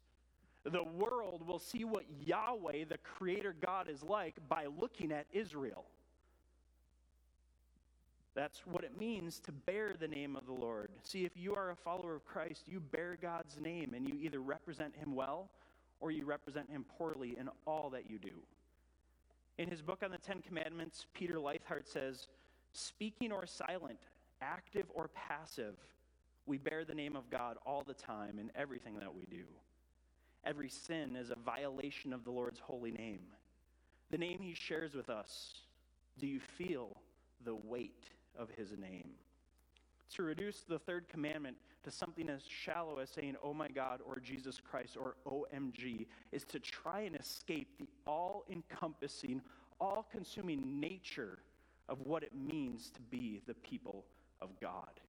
The 0.65 0.85
world 0.85 1.47
will 1.47 1.59
see 1.59 1.85
what 1.85 2.05
Yahweh, 2.27 2.85
the 2.89 2.99
Creator 2.99 3.57
God, 3.65 3.89
is 3.89 4.03
like 4.03 4.37
by 4.49 4.67
looking 4.79 5.13
at 5.13 5.27
Israel. 5.33 5.87
That's 8.35 8.65
what 8.65 8.85
it 8.85 8.99
means 8.99 9.41
to 9.41 9.53
bear 9.53 9.95
the 9.99 10.07
name 10.07 10.37
of 10.37 10.47
the 10.47 10.53
Lord. 10.53 10.91
See, 11.03 11.25
if 11.25 11.37
you 11.37 11.55
are 11.55 11.71
a 11.71 11.77
follower 11.77 12.15
of 12.15 12.25
Christ, 12.25 12.63
you 12.67 12.81
bear 12.81 13.19
God's 13.21 13.59
name 13.61 13.93
and 13.95 14.09
you 14.09 14.17
either 14.21 14.41
represent 14.41 14.95
Him 14.95 15.15
well 15.15 15.51
or 15.99 16.11
you 16.13 16.25
represent 16.25 16.71
Him 16.71 16.85
poorly 16.97 17.37
in 17.39 17.49
all 17.67 17.91
that 17.91 18.09
you 18.09 18.19
do. 18.19 18.43
In 19.59 19.69
his 19.69 19.83
book 19.83 20.03
on 20.03 20.11
the 20.11 20.17
Ten 20.17 20.41
Commandments, 20.41 21.05
Peter 21.13 21.35
Leithart 21.35 21.87
says, 21.87 22.29
Speaking 22.73 23.31
or 23.31 23.47
silent, 23.47 23.99
active 24.41 24.87
or 24.95 25.09
passive, 25.09 25.75
we 26.47 26.57
bear 26.57 26.85
the 26.85 26.95
name 26.95 27.15
of 27.15 27.29
God 27.31 27.59
all 27.67 27.83
the 27.87 27.93
time 27.93 28.39
in 28.39 28.51
everything 28.55 28.99
that 29.01 29.15
we 29.15 29.27
do. 29.31 29.45
Every 30.47 30.71
sin 30.71 31.15
is 31.15 31.31
a 31.31 31.35
violation 31.35 32.15
of 32.15 32.25
the 32.25 32.31
Lord's 32.31 32.61
holy 32.61 32.93
name. 32.93 33.21
The 34.11 34.17
name 34.17 34.39
he 34.41 34.55
shares 34.55 34.95
with 34.95 35.11
us, 35.11 35.53
do 36.19 36.27
you 36.27 36.41
feel 36.41 36.97
the 37.45 37.55
weight 37.55 38.09
of 38.39 38.51
his 38.51 38.71
name? 38.79 39.11
To 40.15 40.23
reduce 40.23 40.63
the 40.63 40.79
third 40.79 41.09
commandment 41.09 41.57
to 41.85 41.91
something 41.91 42.29
as 42.29 42.43
shallow 42.47 42.99
as 42.99 43.11
saying, 43.11 43.37
oh 43.43 43.55
my 43.55 43.69
God, 43.69 44.01
or 44.07 44.19
Jesus 44.19 44.61
Christ, 44.61 44.97
or 44.97 45.15
OMG, 45.27 46.07
is 46.33 46.45
to 46.45 46.59
try 46.59 47.01
and 47.01 47.17
escape 47.17 47.69
the 47.79 47.87
all 48.07 48.45
encompassing, 48.51 49.41
all 49.81 50.07
consuming 50.11 50.81
nature 50.81 51.39
of 51.89 52.01
what 52.03 52.23
it 52.23 52.33
means 52.35 52.91
to 52.91 53.01
be 53.03 53.41
the 53.47 53.55
people 53.55 54.05
of 54.41 54.49
God. 54.61 55.01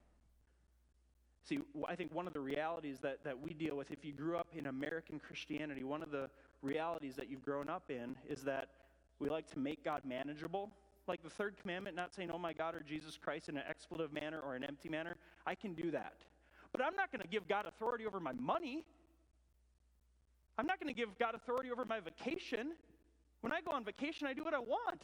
See, 1.44 1.58
I 1.88 1.96
think 1.96 2.14
one 2.14 2.26
of 2.26 2.32
the 2.32 2.40
realities 2.40 2.98
that, 3.00 3.24
that 3.24 3.38
we 3.38 3.52
deal 3.52 3.76
with, 3.76 3.90
if 3.90 4.04
you 4.04 4.12
grew 4.12 4.36
up 4.36 4.46
in 4.56 4.66
American 4.66 5.18
Christianity, 5.18 5.82
one 5.82 6.02
of 6.02 6.10
the 6.10 6.30
realities 6.62 7.16
that 7.16 7.28
you've 7.28 7.44
grown 7.44 7.68
up 7.68 7.90
in 7.90 8.16
is 8.28 8.42
that 8.44 8.68
we 9.18 9.28
like 9.28 9.50
to 9.52 9.58
make 9.58 9.84
God 9.84 10.02
manageable. 10.04 10.70
Like 11.08 11.22
the 11.22 11.30
third 11.30 11.56
commandment, 11.60 11.96
not 11.96 12.14
saying, 12.14 12.30
oh 12.32 12.38
my 12.38 12.52
God, 12.52 12.74
or 12.74 12.80
Jesus 12.80 13.18
Christ 13.22 13.48
in 13.48 13.56
an 13.56 13.64
expletive 13.68 14.12
manner 14.12 14.40
or 14.40 14.54
an 14.54 14.64
empty 14.64 14.88
manner. 14.88 15.16
I 15.46 15.54
can 15.54 15.74
do 15.74 15.90
that. 15.90 16.14
But 16.70 16.82
I'm 16.82 16.94
not 16.96 17.10
going 17.10 17.22
to 17.22 17.28
give 17.28 17.48
God 17.48 17.66
authority 17.66 18.06
over 18.06 18.20
my 18.20 18.32
money. 18.32 18.84
I'm 20.58 20.66
not 20.66 20.80
going 20.80 20.92
to 20.92 20.98
give 20.98 21.18
God 21.18 21.34
authority 21.34 21.70
over 21.70 21.84
my 21.84 22.00
vacation. 22.00 22.72
When 23.40 23.52
I 23.52 23.60
go 23.60 23.72
on 23.72 23.84
vacation, 23.84 24.26
I 24.26 24.34
do 24.34 24.44
what 24.44 24.54
I 24.54 24.60
want. 24.60 25.02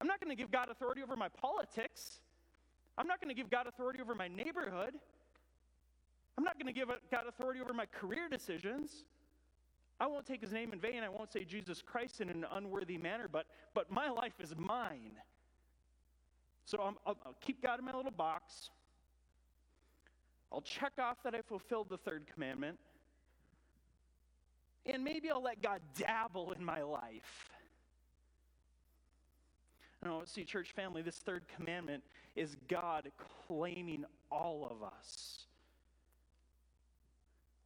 I'm 0.00 0.06
not 0.06 0.20
going 0.20 0.34
to 0.34 0.40
give 0.40 0.50
God 0.50 0.68
authority 0.70 1.02
over 1.02 1.16
my 1.16 1.28
politics. 1.28 2.20
I'm 2.98 3.06
not 3.06 3.20
going 3.20 3.34
to 3.34 3.34
give 3.34 3.50
God 3.50 3.66
authority 3.66 4.00
over 4.00 4.14
my 4.14 4.28
neighborhood. 4.28 4.94
I'm 6.38 6.44
not 6.44 6.58
going 6.58 6.72
to 6.72 6.78
give 6.78 6.90
uh, 6.90 6.94
God 7.10 7.24
authority 7.28 7.60
over 7.60 7.72
my 7.72 7.86
career 7.86 8.28
decisions. 8.30 9.04
I 9.98 10.06
won't 10.06 10.26
take 10.26 10.42
his 10.42 10.52
name 10.52 10.72
in 10.72 10.80
vain. 10.80 11.02
I 11.02 11.08
won't 11.08 11.32
say 11.32 11.44
Jesus 11.44 11.82
Christ 11.82 12.20
in 12.20 12.28
an 12.28 12.44
unworthy 12.52 12.98
manner, 12.98 13.28
but, 13.30 13.46
but 13.74 13.90
my 13.90 14.10
life 14.10 14.34
is 14.40 14.54
mine. 14.56 15.12
So 16.64 16.94
i 17.06 17.10
will 17.10 17.16
keep 17.40 17.62
God 17.62 17.78
in 17.78 17.84
my 17.84 17.92
little 17.92 18.10
box. 18.10 18.70
I'll 20.52 20.60
check 20.60 20.92
off 20.98 21.22
that 21.24 21.34
I 21.34 21.40
fulfilled 21.42 21.88
the 21.88 21.96
third 21.96 22.24
commandment. 22.32 22.78
And 24.84 25.02
maybe 25.02 25.30
I'll 25.30 25.42
let 25.42 25.62
God 25.62 25.80
dabble 25.96 26.52
in 26.52 26.64
my 26.64 26.82
life. 26.82 27.50
No, 30.04 30.22
see, 30.24 30.44
church 30.44 30.72
family, 30.72 31.02
this 31.02 31.16
third 31.16 31.44
commandment 31.56 32.04
is 32.36 32.56
God 32.68 33.10
claiming 33.46 34.04
all 34.30 34.68
of 34.70 34.82
us. 34.82 35.46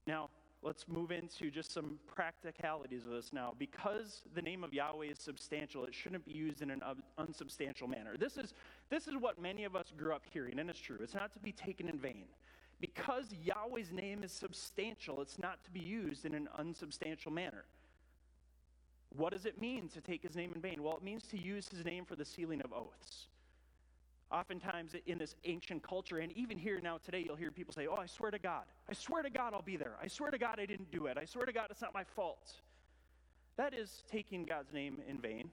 Now, 0.06 0.30
let's 0.62 0.86
move 0.88 1.10
into 1.10 1.50
just 1.50 1.72
some 1.72 1.98
practicalities 2.06 3.06
of 3.06 3.12
this 3.12 3.32
now. 3.32 3.54
Because 3.58 4.22
the 4.34 4.42
name 4.42 4.62
of 4.62 4.74
Yahweh 4.74 5.06
is 5.06 5.18
substantial, 5.18 5.84
it 5.84 5.94
shouldn't 5.94 6.24
be 6.24 6.32
used 6.32 6.62
in 6.62 6.70
an 6.70 6.82
unsubstantial 7.18 7.88
manner. 7.88 8.16
This 8.18 8.36
is, 8.36 8.52
this 8.90 9.08
is 9.08 9.14
what 9.18 9.40
many 9.40 9.64
of 9.64 9.74
us 9.74 9.92
grew 9.96 10.12
up 10.12 10.22
hearing, 10.30 10.58
and 10.58 10.68
it's 10.68 10.78
true. 10.78 10.98
It's 11.00 11.14
not 11.14 11.32
to 11.32 11.38
be 11.38 11.52
taken 11.52 11.88
in 11.88 11.98
vain. 11.98 12.26
Because 12.80 13.26
Yahweh's 13.42 13.92
name 13.92 14.22
is 14.22 14.32
substantial, 14.32 15.20
it's 15.20 15.38
not 15.38 15.62
to 15.64 15.70
be 15.70 15.80
used 15.80 16.24
in 16.24 16.34
an 16.34 16.48
unsubstantial 16.58 17.30
manner. 17.30 17.64
What 19.16 19.32
does 19.32 19.44
it 19.44 19.60
mean 19.60 19.88
to 19.88 20.00
take 20.00 20.22
his 20.22 20.36
name 20.36 20.52
in 20.54 20.60
vain? 20.60 20.82
Well, 20.82 20.96
it 20.96 21.02
means 21.02 21.24
to 21.28 21.38
use 21.38 21.68
his 21.68 21.84
name 21.84 22.04
for 22.04 22.16
the 22.16 22.24
sealing 22.24 22.62
of 22.62 22.72
oaths. 22.72 23.26
Oftentimes 24.32 24.94
in 25.06 25.18
this 25.18 25.34
ancient 25.44 25.82
culture, 25.82 26.18
and 26.18 26.30
even 26.32 26.56
here 26.56 26.80
now 26.80 26.98
today, 26.98 27.24
you'll 27.26 27.36
hear 27.36 27.50
people 27.50 27.74
say, 27.74 27.88
Oh, 27.88 27.96
I 27.96 28.06
swear 28.06 28.30
to 28.30 28.38
God. 28.38 28.62
I 28.88 28.92
swear 28.92 29.22
to 29.22 29.30
God 29.30 29.54
I'll 29.54 29.62
be 29.62 29.76
there. 29.76 29.94
I 30.00 30.06
swear 30.06 30.30
to 30.30 30.38
God 30.38 30.60
I 30.60 30.66
didn't 30.66 30.92
do 30.92 31.06
it. 31.06 31.18
I 31.18 31.24
swear 31.24 31.46
to 31.46 31.52
God 31.52 31.66
it's 31.70 31.82
not 31.82 31.92
my 31.92 32.04
fault. 32.04 32.52
That 33.56 33.74
is 33.74 34.04
taking 34.10 34.44
God's 34.44 34.72
name 34.72 34.98
in 35.08 35.18
vain. 35.18 35.50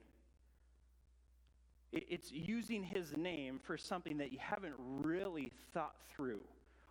It's 1.92 2.30
using 2.30 2.84
his 2.84 3.16
name 3.16 3.58
for 3.62 3.76
something 3.76 4.18
that 4.18 4.30
you 4.30 4.38
haven't 4.40 4.74
really 4.78 5.52
thought 5.72 5.96
through. 6.14 6.40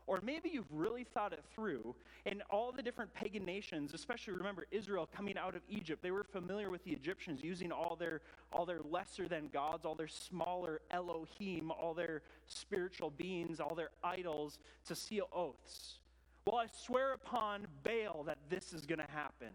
Or 0.07 0.21
maybe 0.23 0.49
you've 0.49 0.71
really 0.71 1.03
thought 1.03 1.33
it 1.33 1.43
through, 1.53 1.93
and 2.25 2.41
all 2.49 2.71
the 2.71 2.81
different 2.81 3.13
pagan 3.13 3.43
nations, 3.43 3.93
especially 3.93 4.33
remember 4.33 4.65
Israel 4.71 5.07
coming 5.13 5.37
out 5.37 5.53
of 5.53 5.61
Egypt, 5.69 6.01
they 6.01 6.11
were 6.11 6.23
familiar 6.23 6.69
with 6.69 6.83
the 6.85 6.91
Egyptians 6.91 7.43
using 7.43 7.73
all 7.73 7.97
their, 7.97 8.21
all 8.53 8.65
their 8.65 8.79
lesser 8.89 9.27
than 9.27 9.49
gods, 9.49 9.85
all 9.85 9.95
their 9.95 10.07
smaller 10.07 10.79
Elohim, 10.91 11.71
all 11.71 11.93
their 11.93 12.21
spiritual 12.47 13.09
beings, 13.09 13.59
all 13.59 13.75
their 13.75 13.89
idols 14.01 14.59
to 14.85 14.95
seal 14.95 15.27
oaths. 15.33 15.99
Well, 16.45 16.55
I 16.55 16.67
swear 16.71 17.11
upon 17.11 17.67
Baal 17.83 18.23
that 18.23 18.37
this 18.49 18.71
is 18.71 18.85
going 18.85 18.99
to 18.99 19.11
happen. 19.11 19.49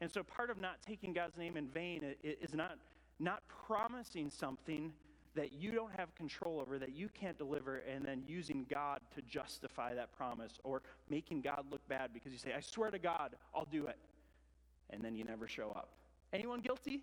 And 0.00 0.10
so 0.10 0.22
part 0.22 0.48
of 0.48 0.58
not 0.58 0.76
taking 0.86 1.12
God's 1.12 1.36
name 1.36 1.58
in 1.58 1.68
vain 1.68 2.02
is 2.22 2.54
not, 2.54 2.78
not 3.18 3.42
promising 3.66 4.30
something 4.30 4.92
that 5.36 5.52
you 5.52 5.70
don't 5.70 5.92
have 5.96 6.14
control 6.14 6.60
over, 6.60 6.78
that 6.78 6.94
you 6.94 7.08
can't 7.08 7.38
deliver, 7.38 7.76
and 7.76 8.04
then 8.04 8.22
using 8.26 8.66
God 8.68 9.00
to 9.14 9.22
justify 9.22 9.94
that 9.94 10.12
promise, 10.16 10.58
or 10.64 10.82
making 11.08 11.42
God 11.42 11.64
look 11.70 11.86
bad 11.88 12.12
because 12.12 12.32
you 12.32 12.38
say, 12.38 12.52
I 12.56 12.60
swear 12.60 12.90
to 12.90 12.98
God, 12.98 13.36
I'll 13.54 13.68
do 13.70 13.86
it. 13.86 13.98
And 14.90 15.04
then 15.04 15.14
you 15.14 15.24
never 15.24 15.46
show 15.46 15.70
up. 15.70 15.90
Anyone 16.32 16.60
guilty? 16.60 17.02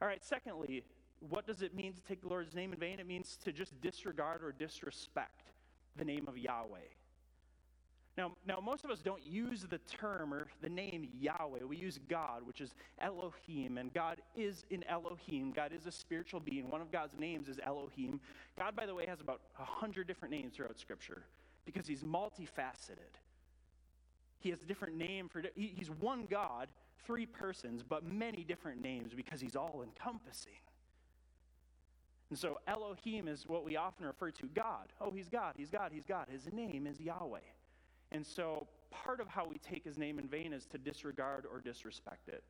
All 0.00 0.08
right, 0.08 0.24
secondly, 0.24 0.84
what 1.20 1.46
does 1.46 1.62
it 1.62 1.74
mean 1.74 1.92
to 1.92 2.00
take 2.02 2.20
the 2.20 2.28
Lord's 2.28 2.54
name 2.54 2.72
in 2.72 2.78
vain? 2.78 3.00
It 3.00 3.06
means 3.06 3.38
to 3.44 3.52
just 3.52 3.80
disregard 3.80 4.42
or 4.42 4.52
disrespect 4.52 5.52
the 5.96 6.04
name 6.04 6.26
of 6.28 6.36
Yahweh. 6.38 6.78
Now, 8.16 8.32
now, 8.46 8.60
most 8.64 8.82
of 8.84 8.90
us 8.90 9.00
don't 9.00 9.24
use 9.26 9.66
the 9.68 9.76
term 9.78 10.32
or 10.32 10.46
the 10.62 10.70
name 10.70 11.06
Yahweh. 11.20 11.64
We 11.68 11.76
use 11.76 12.00
God, 12.08 12.46
which 12.46 12.62
is 12.62 12.74
Elohim, 12.98 13.76
and 13.76 13.92
God 13.92 14.22
is 14.34 14.64
in 14.70 14.84
Elohim. 14.84 15.52
God 15.52 15.70
is 15.72 15.84
a 15.84 15.92
spiritual 15.92 16.40
being. 16.40 16.70
One 16.70 16.80
of 16.80 16.90
God's 16.90 17.18
names 17.18 17.46
is 17.46 17.60
Elohim. 17.62 18.20
God, 18.58 18.74
by 18.74 18.86
the 18.86 18.94
way, 18.94 19.04
has 19.06 19.20
about 19.20 19.42
a 19.60 19.64
hundred 19.64 20.06
different 20.06 20.32
names 20.32 20.54
throughout 20.54 20.78
Scripture 20.78 21.24
because 21.66 21.86
He's 21.86 22.04
multifaceted. 22.04 23.20
He 24.38 24.48
has 24.48 24.62
a 24.62 24.66
different 24.66 24.96
name 24.96 25.28
for. 25.28 25.42
He's 25.54 25.90
one 25.90 26.26
God, 26.30 26.68
three 27.04 27.26
persons, 27.26 27.82
but 27.86 28.02
many 28.02 28.44
different 28.44 28.80
names 28.80 29.12
because 29.14 29.42
He's 29.42 29.56
all 29.56 29.84
encompassing. 29.84 30.52
And 32.30 32.38
so 32.38 32.60
Elohim 32.66 33.28
is 33.28 33.44
what 33.46 33.62
we 33.62 33.76
often 33.76 34.06
refer 34.06 34.30
to 34.30 34.46
God. 34.46 34.88
Oh, 35.02 35.10
He's 35.10 35.28
God. 35.28 35.52
He's 35.58 35.68
God. 35.68 35.90
He's 35.92 36.06
God. 36.06 36.28
His 36.30 36.50
name 36.50 36.86
is 36.86 36.98
Yahweh. 36.98 37.40
And 38.12 38.26
so 38.26 38.66
part 38.90 39.20
of 39.20 39.28
how 39.28 39.46
we 39.46 39.58
take 39.58 39.84
his 39.84 39.98
name 39.98 40.18
in 40.18 40.28
vain 40.28 40.52
is 40.52 40.66
to 40.66 40.78
disregard 40.78 41.44
or 41.50 41.60
disrespect 41.60 42.28
it. 42.28 42.42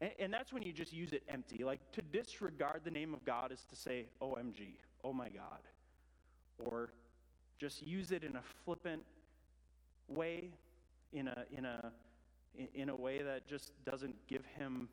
And, 0.00 0.10
and, 0.18 0.32
that's 0.32 0.52
when 0.52 0.62
you 0.62 0.72
just 0.72 0.92
use 0.92 1.12
it 1.12 1.22
empty. 1.28 1.64
Like 1.64 1.80
to 1.92 2.02
disregard 2.02 2.82
the 2.84 2.90
name 2.90 3.14
of 3.14 3.24
God 3.24 3.52
is 3.52 3.64
to 3.70 3.76
say, 3.76 4.06
OMG, 4.22 4.76
oh 5.04 5.12
my 5.12 5.28
God. 5.28 5.60
Or 6.58 6.92
just 7.58 7.84
use 7.86 8.12
it 8.12 8.22
in 8.22 8.36
a 8.36 8.42
flippant 8.64 9.02
way, 10.08 10.50
in 11.12 11.28
a, 11.28 11.44
in 11.56 11.64
a, 11.64 11.92
in 12.74 12.88
a 12.88 12.96
way 12.96 13.22
that 13.22 13.46
just 13.46 13.72
doesn't 13.84 14.14
give 14.28 14.44
him 14.56 14.88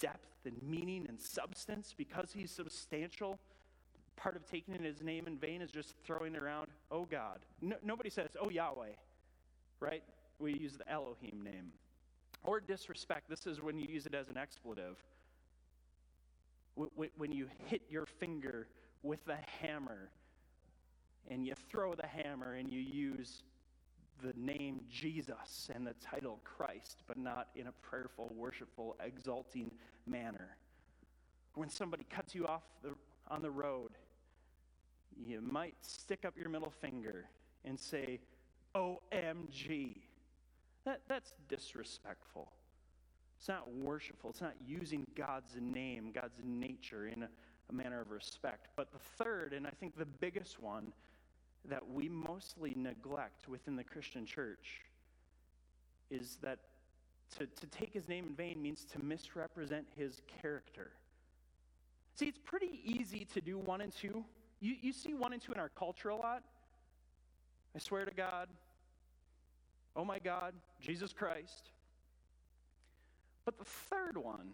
depth 0.00 0.44
and 0.44 0.56
meaning 0.62 1.06
and 1.08 1.20
substance 1.20 1.94
because 1.96 2.32
he's 2.32 2.50
substantial. 2.50 3.38
Part 4.16 4.34
of 4.34 4.48
taking 4.48 4.82
his 4.82 5.02
name 5.02 5.28
in 5.28 5.36
vain 5.36 5.62
is 5.62 5.70
just 5.70 5.94
throwing 6.04 6.34
around, 6.34 6.68
oh 6.90 7.04
God. 7.04 7.38
No, 7.60 7.76
nobody 7.84 8.10
says, 8.10 8.30
oh 8.40 8.50
Yahweh 8.50 8.90
right? 9.80 10.02
We 10.38 10.54
use 10.54 10.76
the 10.76 10.88
Elohim 10.90 11.42
name. 11.42 11.72
Or 12.44 12.60
disrespect, 12.60 13.28
this 13.28 13.46
is 13.46 13.60
when 13.60 13.78
you 13.78 13.86
use 13.88 14.06
it 14.06 14.14
as 14.14 14.28
an 14.28 14.36
expletive. 14.36 14.96
When 17.16 17.32
you 17.32 17.48
hit 17.66 17.82
your 17.90 18.06
finger 18.06 18.68
with 19.02 19.24
the 19.24 19.36
hammer 19.60 20.10
and 21.28 21.44
you 21.44 21.54
throw 21.70 21.94
the 21.94 22.06
hammer 22.06 22.54
and 22.54 22.72
you 22.72 22.78
use 22.78 23.42
the 24.22 24.32
name 24.36 24.80
Jesus 24.90 25.70
and 25.74 25.86
the 25.86 25.94
title 25.94 26.40
Christ, 26.44 27.02
but 27.06 27.16
not 27.16 27.48
in 27.54 27.66
a 27.66 27.72
prayerful, 27.82 28.32
worshipful, 28.36 28.96
exalting 29.04 29.70
manner. 30.06 30.56
When 31.54 31.68
somebody 31.68 32.06
cuts 32.08 32.34
you 32.34 32.46
off 32.46 32.62
the, 32.82 32.94
on 33.28 33.42
the 33.42 33.50
road, 33.50 33.90
you 35.16 35.40
might 35.40 35.74
stick 35.82 36.24
up 36.24 36.34
your 36.36 36.48
middle 36.48 36.72
finger 36.80 37.26
and 37.64 37.78
say, 37.78 38.20
OMG. 38.74 39.96
That, 40.84 41.02
that's 41.08 41.32
disrespectful. 41.48 42.50
It's 43.38 43.48
not 43.48 43.72
worshipful. 43.72 44.30
It's 44.30 44.40
not 44.40 44.54
using 44.66 45.06
God's 45.14 45.56
name, 45.60 46.10
God's 46.12 46.38
nature 46.42 47.06
in 47.06 47.22
a, 47.22 47.28
a 47.70 47.72
manner 47.72 48.00
of 48.00 48.10
respect. 48.10 48.68
But 48.76 48.90
the 48.92 48.98
third, 49.22 49.52
and 49.52 49.66
I 49.66 49.70
think 49.70 49.96
the 49.96 50.06
biggest 50.06 50.60
one 50.60 50.92
that 51.68 51.88
we 51.88 52.08
mostly 52.08 52.74
neglect 52.76 53.48
within 53.48 53.76
the 53.76 53.84
Christian 53.84 54.26
church 54.26 54.80
is 56.10 56.38
that 56.42 56.58
to, 57.38 57.46
to 57.46 57.66
take 57.66 57.92
his 57.92 58.08
name 58.08 58.26
in 58.28 58.34
vain 58.34 58.62
means 58.62 58.84
to 58.92 59.04
misrepresent 59.04 59.86
his 59.96 60.22
character. 60.40 60.92
See, 62.14 62.26
it's 62.26 62.38
pretty 62.38 62.80
easy 62.84 63.26
to 63.34 63.40
do 63.40 63.58
one 63.58 63.80
and 63.80 63.92
two. 63.92 64.24
You, 64.60 64.74
you 64.80 64.92
see 64.92 65.14
one 65.14 65.32
and 65.32 65.42
two 65.42 65.52
in 65.52 65.58
our 65.58 65.68
culture 65.68 66.08
a 66.08 66.16
lot. 66.16 66.42
I 67.74 67.78
swear 67.78 68.04
to 68.04 68.14
God, 68.14 68.48
oh 69.94 70.04
my 70.04 70.18
God, 70.18 70.54
Jesus 70.80 71.12
Christ. 71.12 71.70
But 73.44 73.58
the 73.58 73.64
third 73.64 74.16
one, 74.16 74.50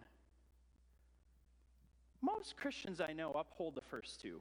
most 2.23 2.57
Christians 2.57 3.01
I 3.01 3.13
know 3.13 3.33
uphold 3.33 3.75
the 3.75 3.81
first 3.81 4.21
two 4.21 4.41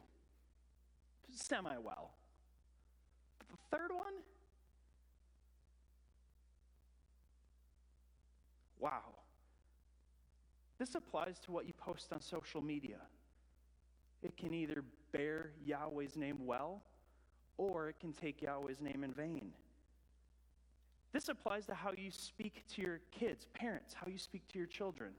semi 1.36 1.77
well. 1.77 2.12
But 3.39 3.47
the 3.49 3.77
third 3.77 3.91
one? 3.91 4.13
Wow. 8.79 9.15
This 10.77 10.95
applies 10.95 11.39
to 11.45 11.51
what 11.51 11.65
you 11.65 11.73
post 11.73 12.12
on 12.12 12.21
social 12.21 12.62
media. 12.62 12.97
It 14.21 14.36
can 14.38 14.53
either 14.53 14.83
bear 15.12 15.51
Yahweh's 15.65 16.15
name 16.17 16.45
well, 16.45 16.81
or 17.58 17.89
it 17.89 18.00
can 18.00 18.13
take 18.13 18.42
Yahweh's 18.42 18.82
name 18.82 19.04
in 19.04 19.13
vain. 19.13 19.52
This 21.12 21.30
applies 21.30 21.66
to 21.68 21.76
how 21.76 21.92
you 21.96 22.10
speak 22.10 22.63
to 22.74 22.82
your 22.82 23.00
kids, 23.12 23.48
parents, 23.54 23.94
how 23.94 24.08
you 24.12 24.18
speak 24.18 24.48
to 24.52 24.58
your 24.58 24.68
children. 24.68 25.12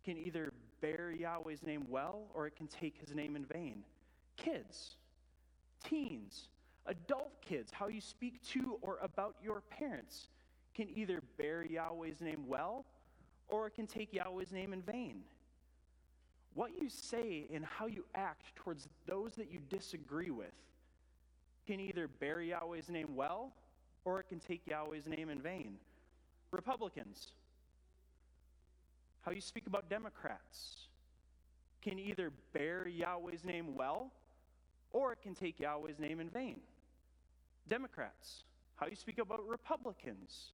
It 0.00 0.10
can 0.10 0.18
either 0.18 0.52
bear 0.80 1.10
Yahweh's 1.10 1.62
name 1.62 1.86
well, 1.88 2.22
or 2.34 2.46
it 2.46 2.56
can 2.56 2.68
take 2.68 2.96
his 2.98 3.14
name 3.14 3.34
in 3.34 3.44
vain. 3.44 3.82
Kids, 4.36 4.96
teens, 5.84 6.48
adult 6.86 7.32
kids, 7.42 7.72
how 7.72 7.88
you 7.88 8.00
speak 8.00 8.40
to 8.50 8.78
or 8.80 8.98
about 9.02 9.34
your 9.42 9.60
parents 9.62 10.28
can 10.74 10.88
either 10.94 11.22
bear 11.36 11.64
Yahweh's 11.64 12.20
name 12.20 12.44
well, 12.46 12.84
or 13.48 13.66
it 13.66 13.74
can 13.74 13.86
take 13.86 14.12
Yahweh's 14.12 14.52
name 14.52 14.72
in 14.72 14.82
vain. 14.82 15.22
What 16.54 16.70
you 16.80 16.88
say 16.88 17.46
and 17.52 17.64
how 17.64 17.86
you 17.86 18.04
act 18.14 18.54
towards 18.56 18.88
those 19.06 19.34
that 19.34 19.50
you 19.50 19.58
disagree 19.68 20.30
with 20.30 20.52
can 21.66 21.80
either 21.80 22.08
bear 22.08 22.40
Yahweh's 22.40 22.88
name 22.88 23.14
well, 23.14 23.52
or 24.04 24.20
it 24.20 24.28
can 24.28 24.40
take 24.40 24.66
Yahweh's 24.66 25.06
name 25.06 25.28
in 25.28 25.40
vain. 25.40 25.74
Republicans, 26.50 27.28
how 29.22 29.30
you 29.32 29.40
speak 29.40 29.66
about 29.66 29.88
Democrats 29.88 30.88
can 31.82 31.98
either 31.98 32.30
bear 32.52 32.86
Yahweh's 32.86 33.44
name 33.44 33.74
well, 33.74 34.10
or 34.92 35.12
it 35.12 35.22
can 35.22 35.34
take 35.34 35.58
Yahweh's 35.58 35.98
name 35.98 36.20
in 36.20 36.28
vain. 36.28 36.60
Democrats, 37.68 38.44
how 38.76 38.86
you 38.86 38.96
speak 38.96 39.18
about 39.18 39.46
Republicans 39.46 40.52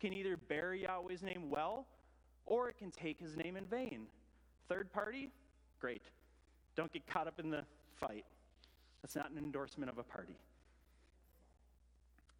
can 0.00 0.12
either 0.12 0.36
bear 0.36 0.74
Yahweh's 0.74 1.22
name 1.22 1.50
well, 1.50 1.86
or 2.46 2.68
it 2.68 2.78
can 2.78 2.90
take 2.90 3.20
his 3.20 3.36
name 3.36 3.56
in 3.56 3.64
vain. 3.64 4.06
Third 4.68 4.92
party, 4.92 5.30
great. 5.80 6.02
Don't 6.76 6.92
get 6.92 7.06
caught 7.06 7.26
up 7.26 7.38
in 7.38 7.50
the 7.50 7.64
fight. 8.00 8.24
That's 9.06 9.14
not 9.14 9.30
an 9.30 9.38
endorsement 9.38 9.88
of 9.88 9.98
a 9.98 10.02
party. 10.02 10.36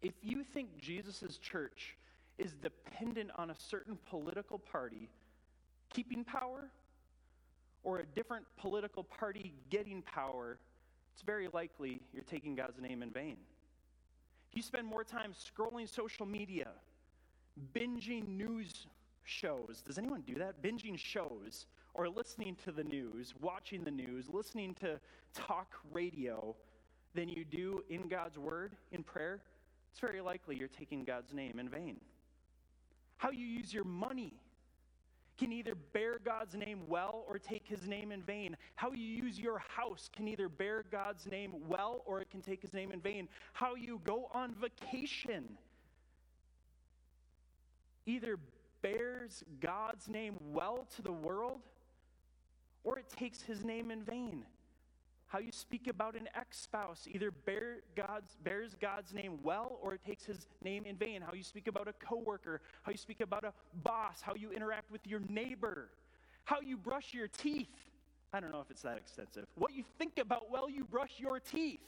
If 0.01 0.11
you 0.21 0.43
think 0.43 0.67
Jesus' 0.81 1.37
church 1.37 1.95
is 2.37 2.51
dependent 2.61 3.31
on 3.37 3.51
a 3.51 3.55
certain 3.55 3.97
political 4.09 4.59
party 4.59 5.07
keeping 5.93 6.25
power 6.25 6.69
or 7.85 7.99
a 7.99 8.05
different 8.05 8.43
political 8.57 9.05
party 9.05 9.53
getting 9.69 10.01
power, 10.01 10.57
it's 11.13 11.21
very 11.21 11.47
likely 11.53 12.01
you're 12.13 12.25
taking 12.25 12.53
God's 12.53 12.81
name 12.81 13.01
in 13.01 13.11
vain. 13.11 13.37
If 14.51 14.57
you 14.57 14.61
spend 14.61 14.85
more 14.85 15.05
time 15.05 15.31
scrolling 15.31 15.87
social 15.87 16.25
media, 16.25 16.67
binging 17.73 18.27
news 18.27 18.87
shows, 19.23 19.83
does 19.87 19.97
anyone 19.97 20.21
do 20.27 20.35
that? 20.35 20.61
Binging 20.61 20.97
shows 20.97 21.65
or 21.97 22.07
listening 22.07 22.55
to 22.63 22.71
the 22.71 22.83
news, 22.83 23.33
watching 23.41 23.83
the 23.83 23.91
news, 23.91 24.29
listening 24.29 24.75
to 24.75 24.99
talk 25.33 25.73
radio 25.91 26.55
than 27.15 27.27
you 27.27 27.43
do 27.43 27.83
in 27.89 28.07
God's 28.07 28.37
word, 28.37 28.75
in 28.91 29.03
prayer, 29.03 29.41
it's 29.91 29.99
very 29.99 30.21
likely 30.21 30.55
you're 30.55 30.67
taking 30.67 31.03
God's 31.03 31.33
name 31.33 31.59
in 31.59 31.67
vain. 31.67 31.99
How 33.17 33.31
you 33.31 33.45
use 33.45 33.73
your 33.73 33.83
money 33.83 34.33
can 35.39 35.51
either 35.51 35.75
bear 35.75 36.19
God's 36.23 36.55
name 36.55 36.81
well 36.87 37.25
or 37.27 37.39
take 37.39 37.67
his 37.67 37.87
name 37.87 38.11
in 38.11 38.21
vain. 38.21 38.55
How 38.75 38.91
you 38.91 39.05
use 39.05 39.39
your 39.39 39.59
house 39.59 40.09
can 40.15 40.27
either 40.27 40.49
bear 40.49 40.83
God's 40.91 41.25
name 41.25 41.53
well 41.67 42.03
or 42.05 42.21
it 42.21 42.29
can 42.29 42.41
take 42.41 42.61
his 42.61 42.73
name 42.73 42.91
in 42.91 43.01
vain. 43.01 43.27
How 43.53 43.75
you 43.75 44.01
go 44.03 44.29
on 44.33 44.55
vacation 44.55 45.57
either 48.05 48.39
bears 48.81 49.43
God's 49.59 50.07
name 50.07 50.35
well 50.39 50.87
to 50.95 51.01
the 51.01 51.11
world 51.11 51.61
or 52.83 52.99
it 52.99 53.09
takes 53.09 53.41
his 53.41 53.63
name 53.63 53.91
in 53.91 54.03
vain. 54.03 54.45
How 55.27 55.39
you 55.39 55.51
speak 55.51 55.87
about 55.87 56.15
an 56.15 56.29
ex 56.35 56.57
spouse 56.57 57.05
either 57.11 57.31
bear 57.31 57.79
God's, 57.95 58.37
bears 58.43 58.75
God's 58.79 59.13
name 59.13 59.39
well 59.43 59.77
or 59.81 59.93
it 59.93 60.01
takes 60.05 60.23
his 60.25 60.47
name 60.63 60.85
in 60.85 60.95
vain. 60.95 61.21
How 61.21 61.33
you 61.33 61.43
speak 61.43 61.67
about 61.67 61.89
a 61.89 61.93
coworker, 61.93 62.61
how 62.83 62.91
you 62.91 62.97
speak 62.97 63.19
about 63.19 63.43
a 63.43 63.51
boss, 63.83 64.21
how 64.21 64.35
you 64.35 64.51
interact 64.51 64.89
with 64.89 65.05
your 65.05 65.19
neighbor, 65.27 65.89
how 66.45 66.61
you 66.61 66.77
brush 66.77 67.13
your 67.13 67.27
teeth. 67.27 67.67
I 68.31 68.39
don't 68.39 68.51
know 68.51 68.61
if 68.61 68.71
it's 68.71 68.83
that 68.83 68.97
extensive. 68.97 69.45
What 69.55 69.73
you 69.73 69.83
think 69.97 70.17
about 70.17 70.49
while 70.49 70.69
you 70.69 70.85
brush 70.85 71.11
your 71.17 71.39
teeth. 71.39 71.81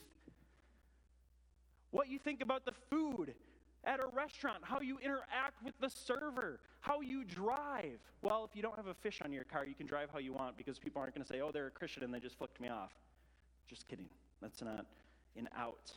What 1.92 2.10
you 2.10 2.20
think 2.20 2.42
about 2.42 2.66
the 2.66 2.74
food 2.90 3.34
at 3.84 4.00
a 4.00 4.08
restaurant, 4.14 4.60
how 4.62 4.82
you 4.82 4.98
interact 5.00 5.64
with 5.64 5.74
the 5.80 5.90
server, 5.90 6.60
how 6.82 7.02
you 7.02 7.24
drive. 7.24 8.00
Well, 8.22 8.48
if 8.50 8.56
you 8.56 8.62
don't 8.62 8.76
have 8.76 8.88
a 8.88 8.94
fish 8.94 9.22
on 9.24 9.32
your 9.32 9.46
car, 9.46 9.66
you 9.66 9.74
can 9.74 9.88
drive 9.88 10.10
how 10.12 10.20
you 10.20 10.34
want 10.34 10.58
because 10.58 10.78
people 10.78 11.02
aren't 11.02 11.16
going 11.16 11.26
to 11.26 11.32
say, 11.32 11.42
oh, 11.42 11.52
they're 11.52 11.68
a 11.68 11.72
Christian 11.72 12.04
and 12.04 12.14
they 12.14 12.20
just 12.20 12.38
flicked 12.38 12.60
me 12.60 12.70
off. 12.70 12.92
Just 13.70 13.88
kidding. 13.88 14.10
That's 14.42 14.62
not 14.62 14.86
an 15.38 15.48
out. 15.58 15.92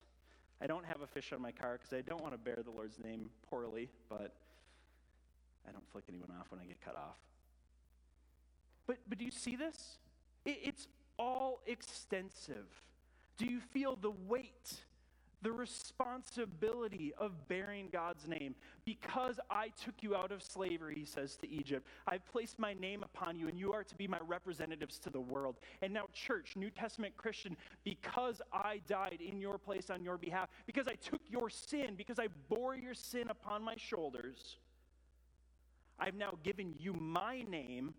I 0.61 0.67
don't 0.67 0.85
have 0.85 1.01
a 1.03 1.07
fish 1.07 1.33
on 1.33 1.43
my 1.43 1.51
car 1.51 1.79
because 1.79 1.93
I 1.93 2.03
don't 2.03 2.23
want 2.23 2.35
to 2.35 2.39
bear 2.39 2.59
the 2.65 2.71
Lord's 2.71 2.99
name 3.03 3.31
poorly, 3.51 3.89
but 4.09 4.33
I 5.69 5.73
don't 5.73 5.85
flick 5.91 6.05
anyone 6.09 6.31
off 6.39 6.47
when 6.51 6.61
I 6.61 6.65
get 6.65 6.81
cut 6.85 6.97
off. 6.97 7.17
But, 8.87 8.99
but 9.09 9.19
do 9.19 9.25
you 9.25 9.31
see 9.31 9.57
this? 9.57 9.99
It, 10.45 10.59
it's 10.63 10.87
all 11.19 11.61
extensive. 11.67 12.67
Do 13.39 13.47
you 13.47 13.61
feel 13.61 13.97
the 13.97 14.13
weight 14.29 14.75
the 15.43 15.53
responsibility 15.53 17.13
of 17.19 17.49
bearing 17.49 17.89
God's 17.93 18.27
name. 18.27 18.55
Because 18.85 19.39
I 19.51 19.69
took 19.85 19.95
you 20.01 20.15
out 20.15 20.33
of 20.33 20.43
slavery, 20.43 20.95
he 20.97 21.05
says 21.05 21.37
to 21.37 21.51
Egypt, 21.51 21.87
I've 22.07 22.25
placed 22.27 22.59
my 22.59 22.75
name 22.75 23.03
upon 23.03 23.39
you, 23.39 23.49
and 23.49 23.59
you 23.59 23.73
are 23.73 23.85
to 23.85 23.95
be 23.97 24.07
my 24.07 24.19
representatives 24.27 24.99
to 25.01 25.11
the 25.11 25.21
world. 25.21 25.57
And 25.83 25.93
now, 25.93 26.07
church, 26.13 26.55
New 26.57 26.71
Testament 26.71 27.17
Christian, 27.17 27.57
because 27.85 28.41
I 28.53 28.81
died 28.89 29.19
in 29.27 29.41
your 29.41 29.59
place 29.59 29.91
on 29.91 30.03
your 30.03 30.17
behalf, 30.17 30.49
because 30.67 30.87
I 30.89 30.95
took 30.95 31.21
your 31.29 31.51
sin, 31.51 31.95
because 31.97 32.19
I 32.19 32.29
bore 32.49 32.77
your 32.77 32.95
sin 32.95 33.29
upon 33.29 33.63
my 33.63 33.75
shoulders, 33.77 34.57
I've 35.99 36.15
now 36.15 36.39
given 36.43 36.75
you 36.79 36.95
my 36.95 37.43
name, 37.43 37.95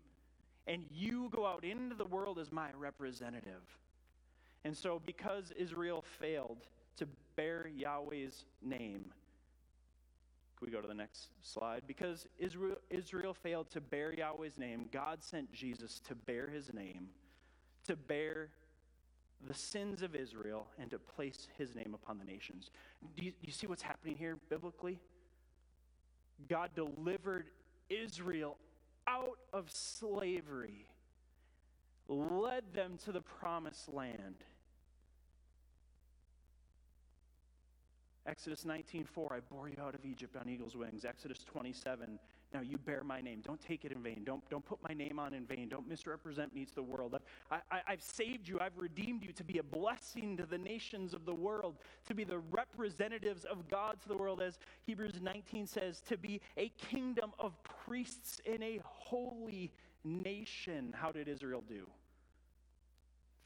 and 0.66 0.84
you 0.90 1.30
go 1.34 1.46
out 1.46 1.64
into 1.64 1.94
the 1.94 2.04
world 2.04 2.38
as 2.38 2.52
my 2.52 2.68
representative. 2.78 3.62
And 4.64 4.76
so, 4.76 5.00
because 5.04 5.52
Israel 5.58 6.02
failed, 6.18 6.58
to 6.96 7.06
bear 7.36 7.70
Yahweh's 7.74 8.44
name. 8.62 9.04
Can 10.56 10.66
we 10.66 10.72
go 10.72 10.80
to 10.80 10.88
the 10.88 10.94
next 10.94 11.28
slide? 11.42 11.82
Because 11.86 12.26
Israel, 12.38 12.76
Israel 12.90 13.34
failed 13.34 13.70
to 13.70 13.80
bear 13.80 14.12
Yahweh's 14.12 14.58
name, 14.58 14.86
God 14.92 15.22
sent 15.22 15.52
Jesus 15.52 16.00
to 16.08 16.14
bear 16.14 16.46
his 16.46 16.72
name, 16.72 17.08
to 17.86 17.96
bear 17.96 18.50
the 19.46 19.54
sins 19.54 20.02
of 20.02 20.14
Israel, 20.14 20.68
and 20.78 20.90
to 20.90 20.98
place 20.98 21.48
his 21.58 21.74
name 21.74 21.94
upon 21.94 22.18
the 22.18 22.24
nations. 22.24 22.70
Do 23.16 23.24
you, 23.24 23.32
do 23.32 23.46
you 23.46 23.52
see 23.52 23.66
what's 23.66 23.82
happening 23.82 24.16
here 24.16 24.38
biblically? 24.48 25.00
God 26.48 26.70
delivered 26.74 27.46
Israel 27.90 28.56
out 29.06 29.38
of 29.52 29.70
slavery, 29.70 30.86
led 32.08 32.64
them 32.72 32.98
to 33.04 33.12
the 33.12 33.20
promised 33.20 33.92
land 33.92 34.36
Exodus 38.26 38.64
19:4, 38.64 39.32
I 39.32 39.40
bore 39.40 39.68
you 39.68 39.76
out 39.82 39.94
of 39.94 40.04
Egypt 40.06 40.34
on 40.36 40.48
eagle's 40.48 40.74
wings. 40.74 41.04
Exodus 41.04 41.44
27, 41.44 42.18
now 42.54 42.62
you 42.62 42.78
bear 42.78 43.04
my 43.04 43.20
name. 43.20 43.42
Don't 43.44 43.60
take 43.60 43.84
it 43.84 43.92
in 43.92 44.02
vain. 44.02 44.22
Don't, 44.24 44.48
don't 44.48 44.64
put 44.64 44.78
my 44.88 44.94
name 44.94 45.18
on 45.18 45.34
in 45.34 45.44
vain. 45.44 45.68
Don't 45.68 45.86
misrepresent 45.86 46.54
me 46.54 46.64
to 46.64 46.74
the 46.74 46.82
world. 46.82 47.18
I, 47.50 47.58
I, 47.70 47.80
I've 47.88 48.02
saved 48.02 48.48
you. 48.48 48.58
I've 48.60 48.78
redeemed 48.78 49.24
you 49.24 49.32
to 49.32 49.44
be 49.44 49.58
a 49.58 49.62
blessing 49.62 50.38
to 50.38 50.46
the 50.46 50.56
nations 50.56 51.12
of 51.12 51.26
the 51.26 51.34
world, 51.34 51.76
to 52.06 52.14
be 52.14 52.24
the 52.24 52.38
representatives 52.38 53.44
of 53.44 53.68
God 53.68 54.00
to 54.02 54.08
the 54.08 54.16
world, 54.16 54.40
as 54.40 54.58
Hebrews 54.86 55.20
19 55.20 55.66
says, 55.66 56.00
to 56.08 56.16
be 56.16 56.40
a 56.56 56.70
kingdom 56.70 57.32
of 57.38 57.52
priests 57.64 58.40
in 58.46 58.62
a 58.62 58.80
holy 58.84 59.70
nation. 60.02 60.94
How 60.96 61.12
did 61.12 61.28
Israel 61.28 61.62
do? 61.68 61.86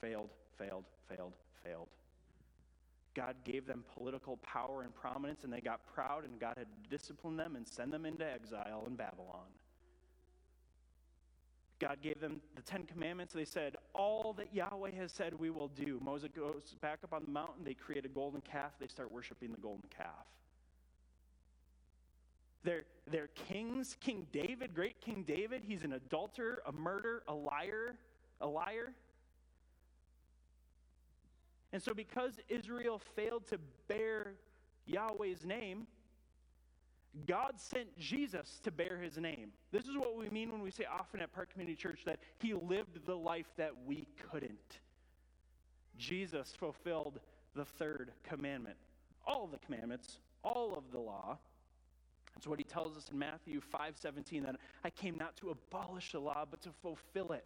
Failed, 0.00 0.30
failed, 0.56 0.84
failed, 1.08 1.32
failed. 1.64 1.88
God 3.18 3.34
gave 3.42 3.66
them 3.66 3.82
political 3.96 4.36
power 4.36 4.82
and 4.82 4.94
prominence, 4.94 5.42
and 5.42 5.52
they 5.52 5.60
got 5.60 5.80
proud, 5.92 6.22
and 6.22 6.38
God 6.38 6.54
had 6.56 6.68
to 6.68 6.88
discipline 6.88 7.36
them 7.36 7.56
and 7.56 7.66
send 7.66 7.92
them 7.92 8.06
into 8.06 8.24
exile 8.24 8.84
in 8.86 8.94
Babylon. 8.94 9.48
God 11.80 11.98
gave 12.00 12.20
them 12.20 12.40
the 12.54 12.62
Ten 12.62 12.84
Commandments. 12.84 13.34
They 13.34 13.44
said, 13.44 13.74
All 13.92 14.34
that 14.34 14.54
Yahweh 14.54 14.92
has 14.92 15.10
said 15.10 15.36
we 15.36 15.50
will 15.50 15.66
do. 15.66 16.00
Moses 16.00 16.30
goes 16.34 16.76
back 16.80 17.00
up 17.02 17.12
on 17.12 17.24
the 17.24 17.30
mountain. 17.32 17.64
They 17.64 17.74
create 17.74 18.04
a 18.04 18.08
golden 18.08 18.40
calf. 18.40 18.70
They 18.78 18.86
start 18.86 19.10
worshiping 19.10 19.50
the 19.50 19.60
golden 19.60 19.88
calf. 19.96 20.26
They're, 22.62 22.84
they're 23.10 23.30
kings. 23.48 23.96
King 23.98 24.28
David, 24.32 24.76
great 24.76 25.00
King 25.00 25.24
David, 25.26 25.62
he's 25.66 25.82
an 25.82 25.94
adulterer, 25.94 26.62
a 26.66 26.72
murderer, 26.72 27.24
a 27.26 27.34
liar, 27.34 27.96
a 28.40 28.46
liar. 28.46 28.92
And 31.72 31.82
so, 31.82 31.92
because 31.92 32.34
Israel 32.48 33.00
failed 33.14 33.46
to 33.48 33.58
bear 33.88 34.34
Yahweh's 34.88 35.44
name. 35.44 35.86
God 37.26 37.54
sent 37.56 37.96
Jesus 37.98 38.60
to 38.62 38.70
bear 38.70 38.98
his 39.02 39.18
name. 39.18 39.50
This 39.72 39.84
is 39.84 39.96
what 39.96 40.16
we 40.16 40.28
mean 40.30 40.52
when 40.52 40.62
we 40.62 40.70
say 40.70 40.84
often 40.84 41.20
at 41.20 41.32
Park 41.32 41.50
Community 41.52 41.76
Church 41.76 42.00
that 42.04 42.18
he 42.38 42.54
lived 42.54 43.06
the 43.06 43.16
life 43.16 43.50
that 43.56 43.72
we 43.86 44.06
couldn't. 44.30 44.78
Jesus 45.96 46.54
fulfilled 46.58 47.20
the 47.54 47.64
third 47.64 48.12
commandment. 48.22 48.76
All 49.26 49.46
the 49.46 49.58
commandments, 49.58 50.18
all 50.44 50.74
of 50.76 50.92
the 50.92 50.98
law. 50.98 51.38
That's 52.34 52.46
what 52.46 52.58
he 52.58 52.64
tells 52.64 52.96
us 52.96 53.08
in 53.10 53.18
Matthew 53.18 53.60
5:17 53.60 54.44
that 54.44 54.56
I 54.84 54.90
came 54.90 55.16
not 55.16 55.36
to 55.38 55.50
abolish 55.50 56.12
the 56.12 56.20
law 56.20 56.44
but 56.48 56.60
to 56.62 56.70
fulfill 56.70 57.32
it. 57.32 57.44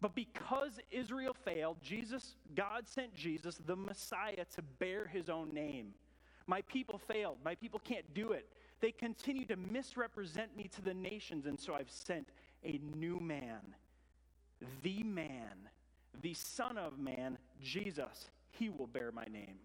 But 0.00 0.14
because 0.14 0.80
Israel 0.90 1.34
failed, 1.44 1.76
Jesus 1.82 2.36
God 2.54 2.88
sent 2.88 3.14
Jesus 3.14 3.60
the 3.66 3.76
Messiah 3.76 4.44
to 4.54 4.62
bear 4.78 5.06
his 5.06 5.28
own 5.28 5.52
name. 5.52 5.92
My 6.46 6.62
people 6.62 6.98
failed. 6.98 7.36
My 7.44 7.54
people 7.54 7.80
can't 7.84 8.12
do 8.14 8.32
it. 8.32 8.48
They 8.80 8.92
continue 8.92 9.44
to 9.46 9.56
misrepresent 9.56 10.56
me 10.56 10.68
to 10.74 10.82
the 10.82 10.94
nations, 10.94 11.46
and 11.46 11.60
so 11.60 11.74
I've 11.74 11.90
sent 11.90 12.28
a 12.64 12.80
new 12.96 13.20
man, 13.20 13.60
the 14.82 15.02
man, 15.02 15.68
the 16.22 16.34
Son 16.34 16.78
of 16.78 16.98
Man, 16.98 17.38
Jesus. 17.62 18.30
He 18.50 18.70
will 18.70 18.86
bear 18.86 19.12
my 19.12 19.24
name. 19.24 19.56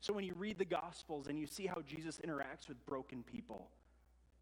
So 0.00 0.12
when 0.12 0.24
you 0.24 0.34
read 0.34 0.58
the 0.58 0.64
Gospels 0.64 1.28
and 1.28 1.38
you 1.38 1.46
see 1.46 1.66
how 1.66 1.80
Jesus 1.86 2.20
interacts 2.24 2.68
with 2.68 2.84
broken 2.84 3.22
people, 3.22 3.70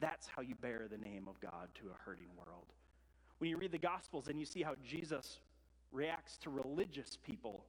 that's 0.01 0.27
how 0.27 0.43
you 0.43 0.55
bear 0.57 0.89
the 0.91 0.99
name 0.99 1.29
of 1.29 1.39
God 1.41 1.69
to 1.77 1.87
a 1.87 2.05
hurting 2.05 2.31
world. 2.37 2.67
When 3.43 3.51
you 3.51 3.57
read 3.57 3.73
the 3.73 3.79
Gospels 3.79 4.29
and 4.29 4.39
you 4.39 4.47
see 4.47 4.63
how 4.63 4.77
Jesus 4.89 5.41
reacts 5.91 6.39
to 6.43 6.51
religious 6.51 7.19
people, 7.27 7.65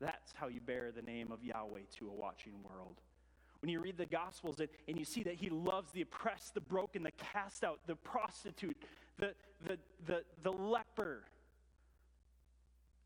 that's 0.00 0.32
how 0.34 0.48
you 0.48 0.60
bear 0.60 0.90
the 0.90 1.02
name 1.02 1.30
of 1.30 1.44
Yahweh 1.44 1.82
to 1.98 2.08
a 2.08 2.12
watching 2.12 2.54
world. 2.68 2.96
When 3.60 3.70
you 3.70 3.80
read 3.80 3.96
the 3.96 4.06
Gospels 4.06 4.58
and, 4.58 4.68
and 4.88 4.98
you 4.98 5.04
see 5.04 5.22
that 5.22 5.36
He 5.36 5.50
loves 5.50 5.92
the 5.92 6.02
oppressed, 6.02 6.54
the 6.54 6.62
broken, 6.62 7.04
the 7.04 7.12
cast 7.12 7.62
out, 7.62 7.78
the 7.86 7.94
prostitute, 7.94 8.76
the, 9.20 9.34
the, 9.64 9.78
the, 10.04 10.24
the 10.42 10.50
leper, 10.50 11.26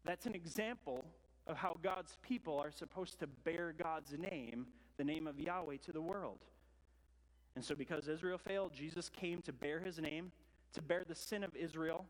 that's 0.06 0.24
an 0.24 0.34
example 0.34 1.04
of 1.46 1.58
how 1.58 1.76
God's 1.82 2.16
people 2.22 2.58
are 2.58 2.72
supposed 2.72 3.20
to 3.20 3.26
bear 3.26 3.74
God's 3.76 4.14
name, 4.16 4.64
the 4.96 5.04
name 5.04 5.26
of 5.26 5.38
Yahweh, 5.38 5.76
to 5.84 5.92
the 5.92 6.00
world. 6.00 6.38
And 7.54 7.62
so, 7.62 7.74
because 7.74 8.08
Israel 8.08 8.38
failed, 8.38 8.72
Jesus 8.72 9.10
came 9.10 9.42
to 9.42 9.52
bear 9.52 9.80
his 9.80 9.98
name, 9.98 10.32
to 10.76 10.82
bear 10.82 11.04
the 11.06 11.14
sin 11.14 11.42
of 11.42 11.54
Israel, 11.56 12.06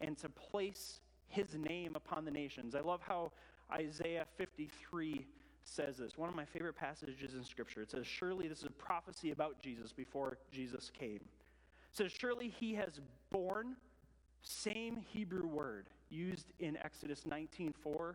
and 0.00 0.18
to 0.18 0.28
place 0.28 1.00
his 1.28 1.54
name 1.54 1.94
upon 1.94 2.24
the 2.24 2.30
nations. 2.30 2.74
I 2.74 2.80
love 2.80 3.00
how 3.06 3.32
Isaiah 3.72 4.26
53 4.36 5.26
says 5.64 5.98
this. 5.98 6.16
One 6.16 6.28
of 6.28 6.34
my 6.34 6.44
favorite 6.44 6.76
passages 6.76 7.34
in 7.34 7.44
Scripture. 7.44 7.82
It 7.82 7.90
says, 7.90 8.06
Surely 8.06 8.48
this 8.48 8.58
is 8.58 8.64
a 8.64 8.70
prophecy 8.70 9.32
about 9.32 9.60
Jesus 9.60 9.92
before 9.92 10.38
Jesus 10.52 10.90
came. 10.98 11.16
It 11.16 11.92
says, 11.92 12.12
Surely 12.12 12.48
he 12.48 12.74
has 12.74 13.00
borne, 13.30 13.76
same 14.42 14.96
Hebrew 15.12 15.46
word 15.46 15.86
used 16.08 16.52
in 16.60 16.76
Exodus 16.78 17.24
19:4 17.28 18.14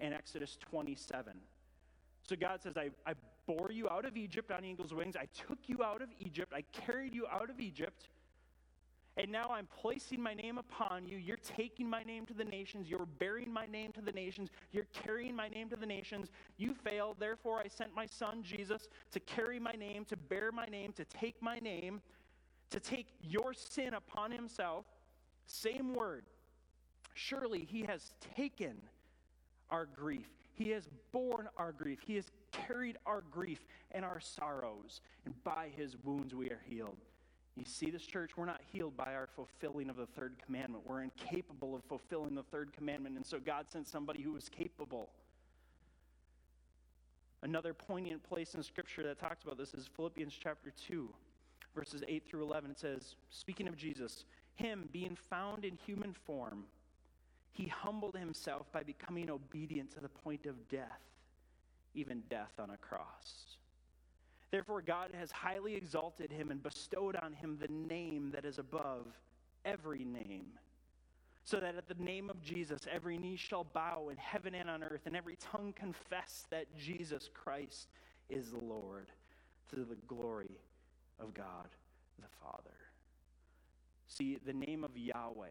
and 0.00 0.14
Exodus 0.14 0.58
27. 0.60 1.32
So 2.24 2.36
God 2.36 2.62
says, 2.62 2.76
I, 2.76 2.90
I 3.06 3.14
bore 3.46 3.72
you 3.72 3.88
out 3.88 4.04
of 4.04 4.16
Egypt 4.16 4.50
on 4.52 4.64
eagle's 4.64 4.94
wings. 4.94 5.16
I 5.16 5.26
took 5.46 5.58
you 5.66 5.82
out 5.82 6.02
of 6.02 6.08
Egypt. 6.20 6.52
I 6.54 6.62
carried 6.72 7.14
you 7.14 7.26
out 7.26 7.50
of 7.50 7.60
Egypt. 7.60 8.08
And 9.18 9.30
now 9.30 9.50
I'm 9.50 9.68
placing 9.80 10.22
my 10.22 10.32
name 10.32 10.56
upon 10.56 11.06
you. 11.06 11.18
You're 11.18 11.36
taking 11.36 11.88
my 11.88 12.02
name 12.02 12.24
to 12.26 12.34
the 12.34 12.44
nations. 12.44 12.88
You're 12.88 13.06
bearing 13.18 13.52
my 13.52 13.66
name 13.66 13.92
to 13.92 14.00
the 14.00 14.12
nations. 14.12 14.48
You're 14.72 14.86
carrying 14.92 15.36
my 15.36 15.48
name 15.48 15.68
to 15.68 15.76
the 15.76 15.84
nations. 15.84 16.30
You 16.56 16.74
failed. 16.74 17.16
Therefore, 17.18 17.60
I 17.60 17.68
sent 17.68 17.94
my 17.94 18.06
son 18.06 18.42
Jesus 18.42 18.88
to 19.10 19.20
carry 19.20 19.60
my 19.60 19.72
name, 19.72 20.06
to 20.06 20.16
bear 20.16 20.50
my 20.50 20.64
name, 20.64 20.92
to 20.94 21.04
take 21.04 21.42
my 21.42 21.58
name, 21.58 22.00
to 22.70 22.80
take 22.80 23.08
your 23.20 23.52
sin 23.52 23.92
upon 23.92 24.30
himself. 24.30 24.86
Same 25.44 25.94
word. 25.94 26.24
Surely 27.12 27.66
he 27.70 27.82
has 27.82 28.12
taken 28.34 28.80
our 29.70 29.84
grief. 29.84 30.28
He 30.54 30.70
has 30.70 30.88
borne 31.12 31.48
our 31.58 31.72
grief. 31.72 31.98
He 32.06 32.14
has 32.14 32.30
carried 32.50 32.96
our 33.04 33.22
grief 33.30 33.66
and 33.90 34.06
our 34.06 34.20
sorrows. 34.20 35.02
And 35.26 35.34
by 35.44 35.68
his 35.76 35.96
wounds 36.02 36.34
we 36.34 36.46
are 36.46 36.62
healed. 36.66 36.96
You 37.56 37.64
see 37.66 37.90
this, 37.90 38.02
church? 38.02 38.36
We're 38.36 38.46
not 38.46 38.60
healed 38.72 38.96
by 38.96 39.14
our 39.14 39.26
fulfilling 39.26 39.90
of 39.90 39.96
the 39.96 40.06
third 40.06 40.36
commandment. 40.44 40.84
We're 40.86 41.02
incapable 41.02 41.74
of 41.74 41.84
fulfilling 41.84 42.34
the 42.34 42.42
third 42.44 42.72
commandment. 42.72 43.16
And 43.16 43.26
so 43.26 43.38
God 43.38 43.66
sent 43.68 43.86
somebody 43.86 44.22
who 44.22 44.32
was 44.32 44.48
capable. 44.48 45.10
Another 47.42 47.74
poignant 47.74 48.22
place 48.22 48.54
in 48.54 48.62
Scripture 48.62 49.02
that 49.02 49.18
talks 49.18 49.42
about 49.42 49.58
this 49.58 49.74
is 49.74 49.88
Philippians 49.96 50.32
chapter 50.40 50.72
2, 50.88 51.08
verses 51.74 52.02
8 52.08 52.24
through 52.26 52.42
11. 52.44 52.70
It 52.70 52.78
says, 52.78 53.16
Speaking 53.30 53.68
of 53.68 53.76
Jesus, 53.76 54.24
him 54.54 54.88
being 54.92 55.16
found 55.28 55.64
in 55.64 55.76
human 55.84 56.14
form, 56.14 56.64
he 57.50 57.66
humbled 57.66 58.16
himself 58.16 58.70
by 58.72 58.82
becoming 58.82 59.28
obedient 59.28 59.92
to 59.92 60.00
the 60.00 60.08
point 60.08 60.46
of 60.46 60.68
death, 60.68 61.00
even 61.94 62.22
death 62.30 62.52
on 62.58 62.70
a 62.70 62.76
cross. 62.78 63.58
Therefore, 64.52 64.82
God 64.82 65.12
has 65.18 65.32
highly 65.32 65.74
exalted 65.74 66.30
him 66.30 66.50
and 66.50 66.62
bestowed 66.62 67.16
on 67.16 67.32
him 67.32 67.58
the 67.58 67.72
name 67.72 68.30
that 68.32 68.44
is 68.44 68.58
above 68.58 69.06
every 69.64 70.04
name, 70.04 70.46
so 71.42 71.58
that 71.58 71.74
at 71.74 71.88
the 71.88 72.04
name 72.04 72.28
of 72.28 72.42
Jesus, 72.42 72.86
every 72.92 73.16
knee 73.16 73.36
shall 73.36 73.64
bow 73.64 74.10
in 74.10 74.18
heaven 74.18 74.54
and 74.54 74.68
on 74.68 74.84
earth, 74.84 75.06
and 75.06 75.16
every 75.16 75.36
tongue 75.36 75.72
confess 75.74 76.46
that 76.50 76.66
Jesus 76.76 77.30
Christ 77.32 77.88
is 78.28 78.52
Lord, 78.52 79.08
to 79.70 79.84
the 79.84 79.96
glory 80.06 80.60
of 81.18 81.32
God 81.32 81.68
the 82.20 82.28
Father. 82.42 82.76
See, 84.06 84.38
the 84.44 84.52
name 84.52 84.84
of 84.84 84.90
Yahweh 84.94 85.48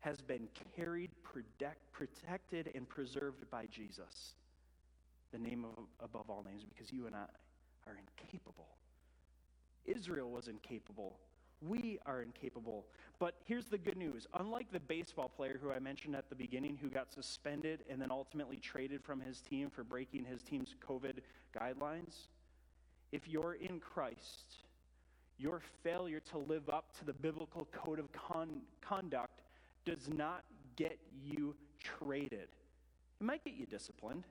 has 0.00 0.20
been 0.20 0.48
carried, 0.76 1.10
protect, 1.22 1.92
protected, 1.92 2.72
and 2.74 2.88
preserved 2.88 3.48
by 3.52 3.66
Jesus. 3.70 4.34
The 5.32 5.38
name 5.38 5.64
of, 5.64 5.84
above 6.02 6.28
all 6.28 6.44
names, 6.44 6.64
because 6.64 6.92
you 6.92 7.06
and 7.06 7.14
I 7.14 7.26
are 7.86 7.96
incapable. 7.96 8.68
Israel 9.86 10.30
was 10.30 10.48
incapable. 10.48 11.18
We 11.66 11.98
are 12.04 12.22
incapable. 12.22 12.86
But 13.18 13.34
here's 13.44 13.66
the 13.66 13.78
good 13.78 13.96
news. 13.96 14.26
Unlike 14.38 14.72
the 14.72 14.80
baseball 14.80 15.28
player 15.28 15.58
who 15.62 15.70
I 15.70 15.78
mentioned 15.78 16.16
at 16.16 16.28
the 16.28 16.34
beginning, 16.34 16.78
who 16.80 16.88
got 16.88 17.12
suspended 17.12 17.84
and 17.88 18.00
then 18.00 18.10
ultimately 18.10 18.56
traded 18.56 19.02
from 19.02 19.20
his 19.20 19.40
team 19.40 19.70
for 19.70 19.84
breaking 19.84 20.24
his 20.24 20.42
team's 20.42 20.74
COVID 20.86 21.18
guidelines, 21.58 22.28
if 23.12 23.28
you're 23.28 23.54
in 23.54 23.80
Christ, 23.80 24.56
your 25.38 25.60
failure 25.82 26.20
to 26.30 26.38
live 26.38 26.68
up 26.68 26.96
to 26.98 27.04
the 27.04 27.12
biblical 27.12 27.66
code 27.72 27.98
of 27.98 28.12
con- 28.12 28.62
conduct 28.80 29.42
does 29.84 30.08
not 30.08 30.44
get 30.76 30.98
you 31.22 31.54
traded. 31.82 32.48
It 33.20 33.24
might 33.24 33.44
get 33.44 33.54
you 33.54 33.66
disciplined. 33.66 34.24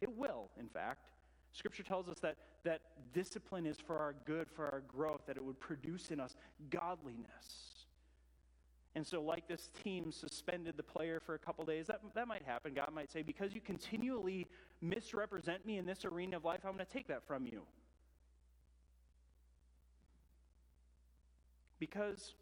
It 0.00 0.16
will, 0.16 0.50
in 0.58 0.68
fact. 0.68 1.10
Scripture 1.54 1.84
tells 1.84 2.08
us 2.08 2.18
that, 2.18 2.36
that 2.64 2.80
discipline 3.14 3.64
is 3.64 3.78
for 3.78 3.96
our 3.96 4.14
good, 4.26 4.50
for 4.50 4.66
our 4.66 4.82
growth, 4.88 5.22
that 5.26 5.36
it 5.36 5.44
would 5.44 5.58
produce 5.60 6.10
in 6.10 6.20
us 6.20 6.36
godliness. 6.68 7.86
And 8.96 9.06
so, 9.06 9.22
like 9.22 9.48
this 9.48 9.70
team 9.82 10.12
suspended 10.12 10.76
the 10.76 10.82
player 10.82 11.20
for 11.24 11.34
a 11.34 11.38
couple 11.38 11.64
days, 11.64 11.86
that, 11.86 12.00
that 12.14 12.28
might 12.28 12.42
happen. 12.42 12.74
God 12.74 12.90
might 12.92 13.10
say, 13.10 13.22
Because 13.22 13.54
you 13.54 13.60
continually 13.60 14.46
misrepresent 14.82 15.64
me 15.64 15.78
in 15.78 15.86
this 15.86 16.04
arena 16.04 16.36
of 16.36 16.44
life, 16.44 16.60
I'm 16.64 16.74
going 16.74 16.84
to 16.84 16.92
take 16.92 17.08
that 17.08 17.26
from 17.26 17.46
you. 17.46 17.62
Because 21.78 22.34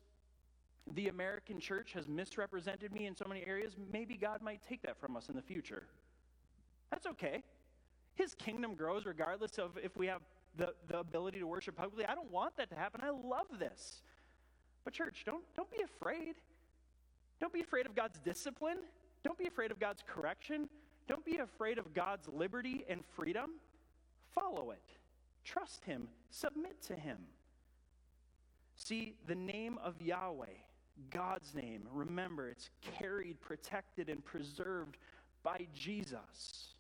the 0.94 1.09
American 1.09 1.61
church 1.61 1.92
has 1.92 2.09
misrepresented 2.09 2.92
me 2.92 3.07
in 3.07 3.16
so 3.16 3.25
many 3.29 3.44
areas, 3.46 3.75
maybe 3.92 4.16
God 4.16 4.42
might 4.42 4.61
take 4.66 4.83
that 4.83 4.98
from 4.98 5.16
us 5.16 5.29
in 5.29 5.37
the 5.37 5.42
future. 5.42 5.85
That's 6.90 7.07
okay. 7.07 7.42
His 8.14 8.35
kingdom 8.35 8.75
grows 8.75 9.07
regardless 9.07 9.59
of 9.59 9.79
if 9.83 9.96
we 9.96 10.07
have 10.07 10.22
the, 10.57 10.75
the 10.88 10.98
ability 10.98 11.38
to 11.38 11.46
worship 11.46 11.77
publicly. 11.77 12.05
I 12.05 12.14
don't 12.14 12.31
want 12.31 12.57
that 12.57 12.68
to 12.70 12.77
happen. 12.77 13.01
I 13.03 13.11
love 13.11 13.46
this. 13.59 14.03
But, 14.85 14.92
church, 14.92 15.22
don't, 15.25 15.44
don't 15.57 15.70
be 15.70 15.83
afraid. 15.83 16.35
Don't 17.40 17.53
be 17.53 17.61
afraid 17.61 17.87
of 17.87 17.94
God's 17.94 18.18
discipline. 18.18 18.79
Don't 19.25 19.38
be 19.38 19.46
afraid 19.46 19.70
of 19.70 19.79
God's 19.79 20.03
correction. 20.07 20.68
Don't 21.09 21.25
be 21.25 21.38
afraid 21.38 21.79
of 21.79 21.94
God's 21.94 22.29
liberty 22.29 22.85
and 22.88 23.05
freedom. 23.16 23.53
Follow 24.35 24.70
it. 24.70 24.83
Trust 25.44 25.85
Him. 25.85 26.09
Submit 26.31 26.83
to 26.83 26.94
Him. 26.94 27.18
See, 28.77 29.14
the 29.27 29.35
name 29.35 29.79
of 29.83 30.01
Yahweh 30.01 30.46
God's 31.11 31.55
name. 31.55 31.88
Remember, 31.92 32.48
it's 32.48 32.70
carried, 32.98 33.40
protected, 33.40 34.09
and 34.09 34.25
preserved 34.25 34.96
by 35.42 35.66
Jesus. 35.75 36.75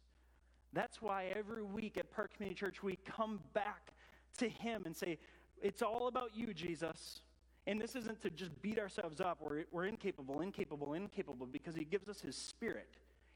That's 0.72 1.02
why 1.02 1.32
every 1.36 1.62
week 1.62 1.98
at 1.98 2.10
Park 2.10 2.34
Community 2.34 2.58
Church, 2.58 2.82
we 2.82 2.96
come 3.04 3.40
back 3.52 3.92
to 4.38 4.48
Him 4.48 4.82
and 4.86 4.96
say, 4.96 5.18
It's 5.60 5.82
all 5.82 6.08
about 6.08 6.30
you, 6.34 6.54
Jesus. 6.54 7.20
And 7.66 7.80
this 7.80 7.94
isn't 7.94 8.20
to 8.22 8.30
just 8.30 8.60
beat 8.60 8.78
ourselves 8.78 9.20
up. 9.20 9.38
We're, 9.40 9.64
we're 9.70 9.86
incapable, 9.86 10.40
incapable, 10.40 10.94
incapable, 10.94 11.46
because 11.46 11.76
He 11.76 11.84
gives 11.84 12.08
us 12.08 12.20
His 12.20 12.36
Spirit 12.36 12.88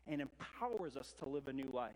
and 0.09 0.21
empowers 0.21 0.97
us 0.97 1.15
to 1.19 1.29
live 1.29 1.49
a 1.49 1.53
new 1.53 1.71
life. 1.73 1.95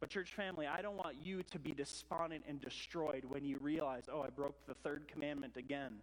But, 0.00 0.10
church 0.10 0.34
family, 0.34 0.66
I 0.66 0.82
don't 0.82 0.96
want 0.96 1.16
you 1.22 1.42
to 1.44 1.58
be 1.58 1.72
despondent 1.72 2.44
and 2.48 2.60
destroyed 2.60 3.24
when 3.28 3.44
you 3.44 3.58
realize, 3.60 4.04
oh, 4.12 4.22
I 4.22 4.28
broke 4.28 4.54
the 4.66 4.74
third 4.74 5.08
commandment 5.08 5.56
again. 5.56 5.94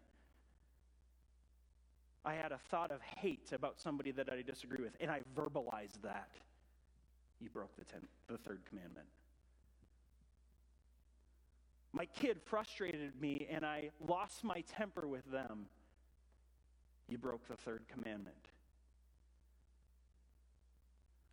I 2.25 2.33
had 2.33 2.51
a 2.51 2.59
thought 2.69 2.91
of 2.91 3.01
hate 3.01 3.51
about 3.53 3.79
somebody 3.79 4.11
that 4.11 4.29
I 4.31 4.41
disagree 4.41 4.83
with, 4.83 4.93
and 4.99 5.11
I 5.11 5.21
verbalized 5.35 6.01
that. 6.03 6.29
You 7.45 7.51
broke 7.51 7.75
the, 7.75 7.83
the 8.27 8.39
third 8.39 8.61
commandment. 8.67 9.05
My 11.93 12.07
kid 12.07 12.41
frustrated 12.43 13.21
me, 13.21 13.45
and 13.51 13.63
I 13.63 13.91
lost 14.07 14.43
my 14.43 14.63
temper 14.75 15.07
with 15.07 15.31
them. 15.31 15.67
You 17.07 17.19
broke 17.19 17.47
the 17.47 17.55
third 17.55 17.83
commandment. 17.87 18.35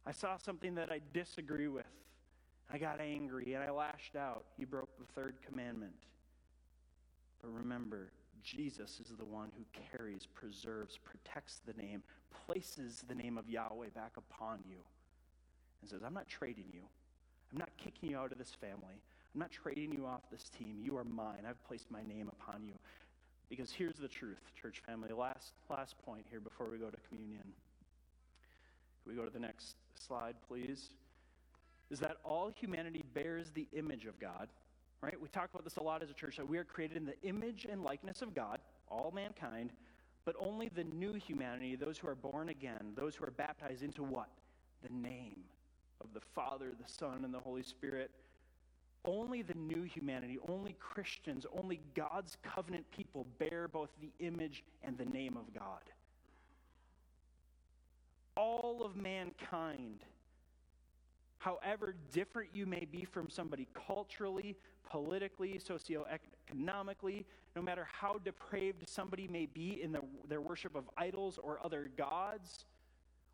I 0.04 0.12
saw 0.12 0.36
something 0.36 0.74
that 0.74 0.92
I 0.92 1.00
disagree 1.14 1.68
with. 1.68 1.86
I 2.70 2.76
got 2.76 3.00
angry 3.00 3.54
and 3.54 3.64
I 3.64 3.70
lashed 3.70 4.14
out. 4.14 4.44
You 4.58 4.66
broke 4.66 4.90
the 4.98 5.10
third 5.14 5.36
commandment. 5.48 5.94
But 7.40 7.54
remember, 7.54 8.10
Jesus 8.42 9.00
is 9.00 9.16
the 9.16 9.24
one 9.24 9.50
who 9.56 9.64
carries, 9.96 10.26
preserves, 10.26 10.98
protects 10.98 11.62
the 11.66 11.72
name, 11.72 12.02
places 12.46 13.02
the 13.08 13.14
name 13.14 13.38
of 13.38 13.48
Yahweh 13.48 13.88
back 13.94 14.12
upon 14.18 14.58
you, 14.68 14.78
and 15.82 15.90
says, 15.90 16.00
I'm 16.04 16.14
not 16.14 16.28
trading 16.28 16.66
you. 16.72 16.80
I'm 17.52 17.58
not 17.58 17.70
kicking 17.76 18.10
you 18.10 18.18
out 18.18 18.32
of 18.32 18.38
this 18.38 18.56
family. 18.60 18.96
I'm 19.34 19.40
not 19.40 19.50
trading 19.50 19.92
you 19.92 20.06
off 20.06 20.22
this 20.30 20.50
team. 20.58 20.76
You 20.82 20.96
are 20.96 21.04
mine. 21.04 21.44
I've 21.48 21.62
placed 21.66 21.90
my 21.90 22.02
name 22.02 22.30
upon 22.40 22.64
you. 22.64 22.74
Because 23.50 23.70
here's 23.70 23.96
the 23.96 24.08
truth, 24.08 24.40
church 24.60 24.82
family. 24.86 25.10
Last, 25.12 25.52
last 25.68 25.96
point 26.06 26.24
here 26.30 26.40
before 26.40 26.70
we 26.70 26.78
go 26.78 26.88
to 26.88 26.96
communion. 27.08 27.42
Can 27.42 29.12
we 29.12 29.14
go 29.14 29.24
to 29.24 29.32
the 29.32 29.40
next 29.40 29.74
slide, 29.94 30.36
please? 30.48 30.90
Is 31.90 31.98
that 32.00 32.16
all 32.24 32.50
humanity 32.58 33.04
bears 33.12 33.50
the 33.50 33.66
image 33.74 34.06
of 34.06 34.18
God, 34.18 34.48
right? 35.02 35.20
We 35.20 35.28
talk 35.28 35.50
about 35.52 35.64
this 35.64 35.76
a 35.76 35.82
lot 35.82 36.02
as 36.02 36.08
a 36.08 36.14
church 36.14 36.36
that 36.36 36.48
we 36.48 36.56
are 36.56 36.64
created 36.64 36.96
in 36.96 37.04
the 37.04 37.20
image 37.22 37.66
and 37.70 37.82
likeness 37.82 38.22
of 38.22 38.34
God, 38.34 38.60
all 38.88 39.12
mankind, 39.14 39.72
but 40.24 40.34
only 40.38 40.70
the 40.74 40.84
new 40.84 41.14
humanity, 41.14 41.76
those 41.76 41.98
who 41.98 42.08
are 42.08 42.14
born 42.14 42.48
again, 42.48 42.92
those 42.96 43.16
who 43.16 43.24
are 43.24 43.30
baptized 43.32 43.82
into 43.82 44.02
what? 44.02 44.28
The 44.82 44.94
name 44.94 45.40
of 46.02 46.12
the 46.14 46.20
Father, 46.34 46.66
the 46.70 46.92
Son, 46.92 47.24
and 47.24 47.32
the 47.32 47.40
Holy 47.40 47.62
Spirit. 47.62 48.10
Only 49.04 49.42
the 49.42 49.54
new 49.54 49.82
humanity, 49.82 50.38
only 50.48 50.76
Christians, 50.78 51.44
only 51.60 51.80
God's 51.94 52.36
covenant 52.42 52.84
people 52.90 53.26
bear 53.38 53.66
both 53.66 53.90
the 54.00 54.12
image 54.24 54.62
and 54.82 54.96
the 54.96 55.04
name 55.06 55.36
of 55.36 55.52
God. 55.52 55.82
All 58.36 58.82
of 58.84 58.96
mankind 58.96 60.04
however 61.42 61.96
different 62.12 62.50
you 62.54 62.66
may 62.66 62.84
be 62.84 63.04
from 63.04 63.28
somebody 63.28 63.66
culturally, 63.74 64.56
politically, 64.88 65.58
socioeconomically, 65.58 67.24
no 67.56 67.62
matter 67.62 67.86
how 67.90 68.18
depraved 68.24 68.88
somebody 68.88 69.26
may 69.26 69.46
be 69.46 69.82
in 69.82 69.90
the, 69.90 70.00
their 70.28 70.40
worship 70.40 70.76
of 70.76 70.84
idols 70.96 71.40
or 71.42 71.58
other 71.64 71.90
gods, 71.96 72.64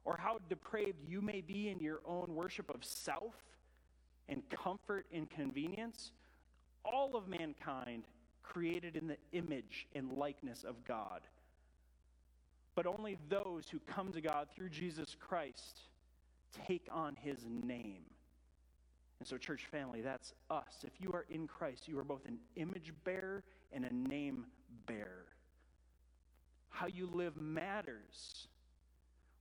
or 0.09 0.17
how 0.17 0.39
depraved 0.49 1.07
you 1.07 1.21
may 1.21 1.43
be 1.43 1.69
in 1.69 1.79
your 1.81 2.01
own 2.07 2.35
worship 2.35 2.75
of 2.75 2.83
self 2.83 3.35
and 4.27 4.43
comfort 4.49 5.05
and 5.13 5.29
convenience, 5.29 6.13
all 6.83 7.15
of 7.15 7.29
mankind 7.29 8.05
created 8.43 8.97
in 8.97 9.07
the 9.07 9.19
image 9.33 9.87
and 9.95 10.11
likeness 10.15 10.65
of 10.65 10.83
God. 10.87 11.21
But 12.75 12.87
only 12.87 13.19
those 13.29 13.65
who 13.71 13.81
come 13.81 14.11
to 14.13 14.23
God 14.23 14.49
through 14.57 14.71
Jesus 14.71 15.15
Christ 15.21 15.81
take 16.67 16.89
on 16.91 17.15
his 17.15 17.45
name. 17.47 18.05
And 19.19 19.29
so, 19.29 19.37
church 19.37 19.67
family, 19.71 20.01
that's 20.01 20.33
us. 20.49 20.85
If 20.85 20.93
you 21.03 21.13
are 21.13 21.27
in 21.29 21.47
Christ, 21.47 21.87
you 21.87 21.99
are 21.99 22.05
both 22.05 22.25
an 22.25 22.39
image 22.57 22.95
bearer 23.05 23.45
and 23.75 23.85
a 23.85 23.93
name 23.93 24.47
bearer. 24.87 25.27
How 26.71 26.87
you 26.87 27.11
live 27.13 27.39
matters. 27.39 28.49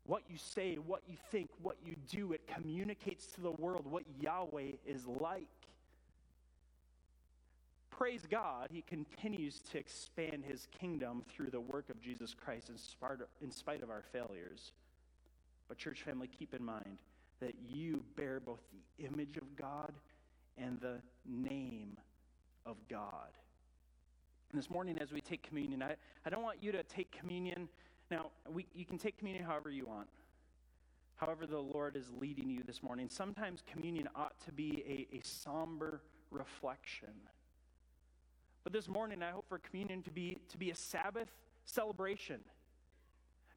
What 0.07 0.23
you 0.29 0.37
say, 0.37 0.75
what 0.75 1.01
you 1.07 1.17
think, 1.31 1.49
what 1.61 1.75
you 1.85 1.95
do, 2.09 2.31
it 2.31 2.47
communicates 2.47 3.27
to 3.35 3.41
the 3.41 3.51
world 3.51 3.85
what 3.85 4.03
Yahweh 4.19 4.71
is 4.85 5.05
like. 5.05 5.47
Praise 7.89 8.25
God, 8.29 8.69
He 8.71 8.83
continues 8.83 9.59
to 9.71 9.77
expand 9.77 10.45
His 10.47 10.67
kingdom 10.79 11.23
through 11.29 11.49
the 11.49 11.59
work 11.59 11.89
of 11.89 12.01
Jesus 12.01 12.33
Christ 12.33 12.69
in 13.41 13.51
spite 13.51 13.83
of 13.83 13.89
our 13.89 14.03
failures. 14.13 14.71
But, 15.67 15.77
church 15.77 16.03
family, 16.03 16.27
keep 16.27 16.53
in 16.53 16.63
mind 16.63 16.97
that 17.41 17.55
you 17.69 18.03
bear 18.15 18.39
both 18.39 18.61
the 18.71 19.05
image 19.05 19.35
of 19.35 19.55
God 19.57 19.91
and 20.57 20.79
the 20.79 20.99
name 21.25 21.97
of 22.65 22.77
God. 22.89 23.29
And 24.51 24.61
this 24.61 24.69
morning, 24.69 24.97
as 24.99 25.11
we 25.11 25.19
take 25.19 25.43
communion, 25.43 25.83
I, 25.83 25.95
I 26.25 26.29
don't 26.29 26.43
want 26.43 26.63
you 26.63 26.71
to 26.71 26.83
take 26.83 27.11
communion. 27.11 27.67
Now, 28.09 28.27
we, 28.49 28.65
you 28.73 28.85
can 28.85 28.97
take 28.97 29.17
communion 29.17 29.45
however 29.45 29.69
you 29.69 29.85
want, 29.85 30.07
however, 31.15 31.45
the 31.45 31.59
Lord 31.59 31.95
is 31.95 32.05
leading 32.19 32.49
you 32.49 32.63
this 32.65 32.81
morning. 32.81 33.09
Sometimes 33.09 33.63
communion 33.71 34.07
ought 34.15 34.39
to 34.45 34.51
be 34.51 35.07
a, 35.11 35.17
a 35.17 35.21
somber 35.23 36.01
reflection. 36.31 37.13
But 38.63 38.73
this 38.73 38.87
morning, 38.87 39.23
I 39.23 39.31
hope 39.31 39.45
for 39.47 39.59
communion 39.59 40.03
to 40.03 40.11
be, 40.11 40.37
to 40.49 40.57
be 40.57 40.71
a 40.71 40.75
Sabbath 40.75 41.29
celebration 41.65 42.39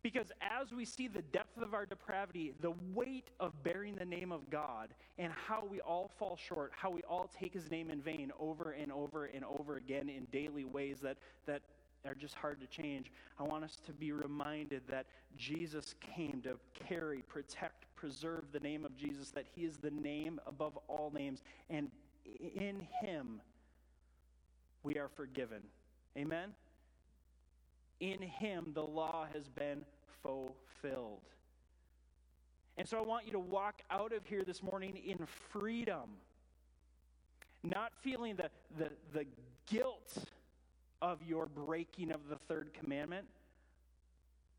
because 0.02 0.32
as 0.40 0.72
we 0.72 0.84
see 0.84 1.08
the 1.08 1.22
depth 1.22 1.60
of 1.60 1.74
our 1.74 1.84
depravity, 1.84 2.54
the 2.60 2.72
weight 2.94 3.28
of 3.38 3.62
bearing 3.62 3.96
the 3.96 4.04
name 4.04 4.32
of 4.32 4.48
God, 4.50 4.88
and 5.18 5.32
how 5.32 5.64
we 5.70 5.80
all 5.80 6.10
fall 6.18 6.36
short, 6.36 6.72
how 6.74 6.90
we 6.90 7.02
all 7.02 7.28
take 7.38 7.52
his 7.52 7.70
name 7.70 7.90
in 7.90 8.00
vain 8.00 8.32
over 8.38 8.70
and 8.72 8.90
over 8.90 9.26
and 9.26 9.44
over 9.44 9.76
again 9.76 10.08
in 10.08 10.26
daily 10.32 10.64
ways 10.64 11.00
that, 11.00 11.18
that 11.46 11.60
are 12.06 12.14
just 12.14 12.34
hard 12.34 12.60
to 12.60 12.66
change, 12.66 13.10
I 13.38 13.42
want 13.42 13.64
us 13.64 13.78
to 13.86 13.92
be 13.92 14.12
reminded 14.12 14.82
that 14.88 15.06
Jesus 15.36 15.94
came 16.14 16.40
to 16.44 16.56
carry, 16.88 17.22
protect, 17.22 17.84
preserve 17.94 18.44
the 18.52 18.60
name 18.60 18.84
of 18.84 18.96
Jesus, 18.96 19.30
that 19.32 19.44
he 19.54 19.62
is 19.64 19.76
the 19.76 19.90
name 19.90 20.40
above 20.46 20.78
all 20.88 21.12
names, 21.14 21.42
and 21.68 21.90
in 22.54 22.86
him 23.00 23.40
we 24.82 24.98
are 24.98 25.08
forgiven. 25.08 25.60
Amen? 26.16 26.54
in 28.00 28.20
him 28.22 28.72
the 28.74 28.82
law 28.82 29.26
has 29.32 29.48
been 29.48 29.82
fulfilled. 30.22 31.20
And 32.76 32.88
so 32.88 32.98
I 32.98 33.02
want 33.02 33.26
you 33.26 33.32
to 33.32 33.38
walk 33.38 33.82
out 33.90 34.12
of 34.12 34.26
here 34.26 34.42
this 34.42 34.62
morning 34.62 34.98
in 35.06 35.18
freedom, 35.50 36.16
not 37.62 37.92
feeling 38.02 38.36
the, 38.36 38.50
the, 38.78 38.90
the 39.12 39.26
guilt 39.70 40.24
of 41.02 41.18
your 41.26 41.46
breaking 41.46 42.10
of 42.12 42.20
the 42.28 42.36
third 42.48 42.70
commandment, 42.74 43.26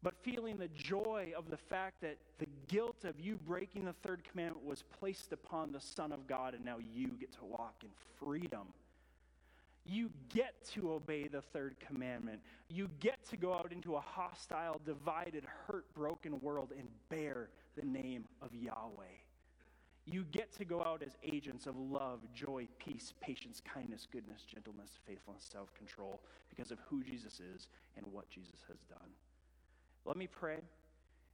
but 0.04 0.16
feeling 0.24 0.58
the 0.58 0.70
joy 0.70 1.32
of 1.38 1.50
the 1.50 1.58
fact 1.58 2.02
that 2.02 2.18
the 2.40 2.48
guilt 2.68 3.06
of 3.06 3.20
you 3.20 3.38
breaking 3.48 3.86
the 3.86 3.94
third 4.04 4.24
commandment 4.30 4.66
was 4.66 4.84
placed 5.00 5.32
upon 5.32 5.72
the 5.72 5.82
Son 5.82 6.12
of 6.12 6.26
God, 6.28 6.56
and 6.56 6.66
now 6.66 6.78
you 6.94 7.10
get 7.20 7.32
to 7.34 7.46
walk 7.46 7.76
in 7.84 7.90
freedom 8.20 8.68
you 9.86 10.10
get 10.34 10.54
to 10.74 10.94
obey 10.94 11.28
the 11.28 11.42
third 11.42 11.76
commandment. 11.86 12.40
You 12.70 12.90
get 13.00 13.28
to 13.30 13.38
go 13.38 13.54
out 13.54 13.72
into 13.72 13.96
a 13.96 14.00
hostile, 14.00 14.80
divided, 14.86 15.44
hurt, 15.68 15.92
broken 15.96 16.40
world 16.42 16.72
and 16.78 16.88
bear 17.10 17.50
the 17.76 17.86
name 17.86 18.26
of 18.42 18.54
Yahweh. 18.54 19.21
You 20.06 20.26
get 20.32 20.52
to 20.58 20.66
go 20.66 20.84
out 20.84 21.04
as 21.04 21.16
agents 21.24 21.68
of 21.68 21.78
love, 21.78 22.20
joy, 22.34 22.68
peace, 22.80 23.14
patience, 23.22 23.62
kindness, 23.62 24.08
goodness, 24.12 24.44
gentleness, 24.44 24.98
faithfulness, 25.08 25.48
self 25.52 25.74
control 25.76 26.20
because 26.50 26.72
of 26.72 26.80
who 26.90 27.04
Jesus 27.04 27.40
is 27.40 27.68
and 27.96 28.06
what 28.12 28.30
Jesus 28.30 28.62
has 28.68 28.78
done. 28.90 29.10
Let 30.06 30.18
me 30.18 30.28
pray. 30.28 30.58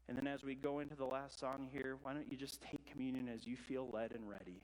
And 0.10 0.18
then 0.18 0.28
as 0.28 0.44
we 0.44 0.56
go 0.56 0.80
into 0.80 0.96
the 0.96 1.06
last 1.06 1.40
song 1.40 1.68
here, 1.72 1.98
why 2.02 2.14
don't 2.14 2.30
you 2.32 2.38
just 2.38 2.62
take 2.62 2.86
communion 2.92 3.28
as 3.28 3.46
you 3.46 3.58
feel 3.58 3.90
led 3.92 4.12
and 4.14 4.30
ready? 4.30 4.62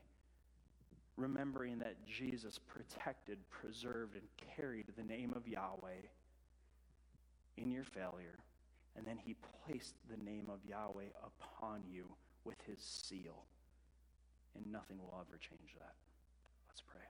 remembering 1.15 1.79
that 1.79 2.05
Jesus 2.05 2.59
protected, 2.59 3.37
preserved, 3.49 4.15
and 4.15 4.23
carried 4.55 4.85
the 4.97 5.03
name 5.03 5.33
of 5.35 5.47
Yahweh 5.47 6.07
in 7.57 7.71
your 7.71 7.83
failure. 7.83 8.39
And 8.95 9.05
then 9.05 9.17
he 9.17 9.35
placed 9.65 9.95
the 10.09 10.23
name 10.23 10.47
of 10.51 10.59
Yahweh 10.67 11.09
upon 11.23 11.81
you 11.89 12.05
with 12.43 12.57
his 12.67 12.79
seal. 12.79 13.43
And 14.55 14.71
nothing 14.71 14.97
will 14.97 15.17
ever 15.19 15.37
change 15.37 15.73
that. 15.79 15.93
Let's 16.69 16.81
pray. 16.81 17.01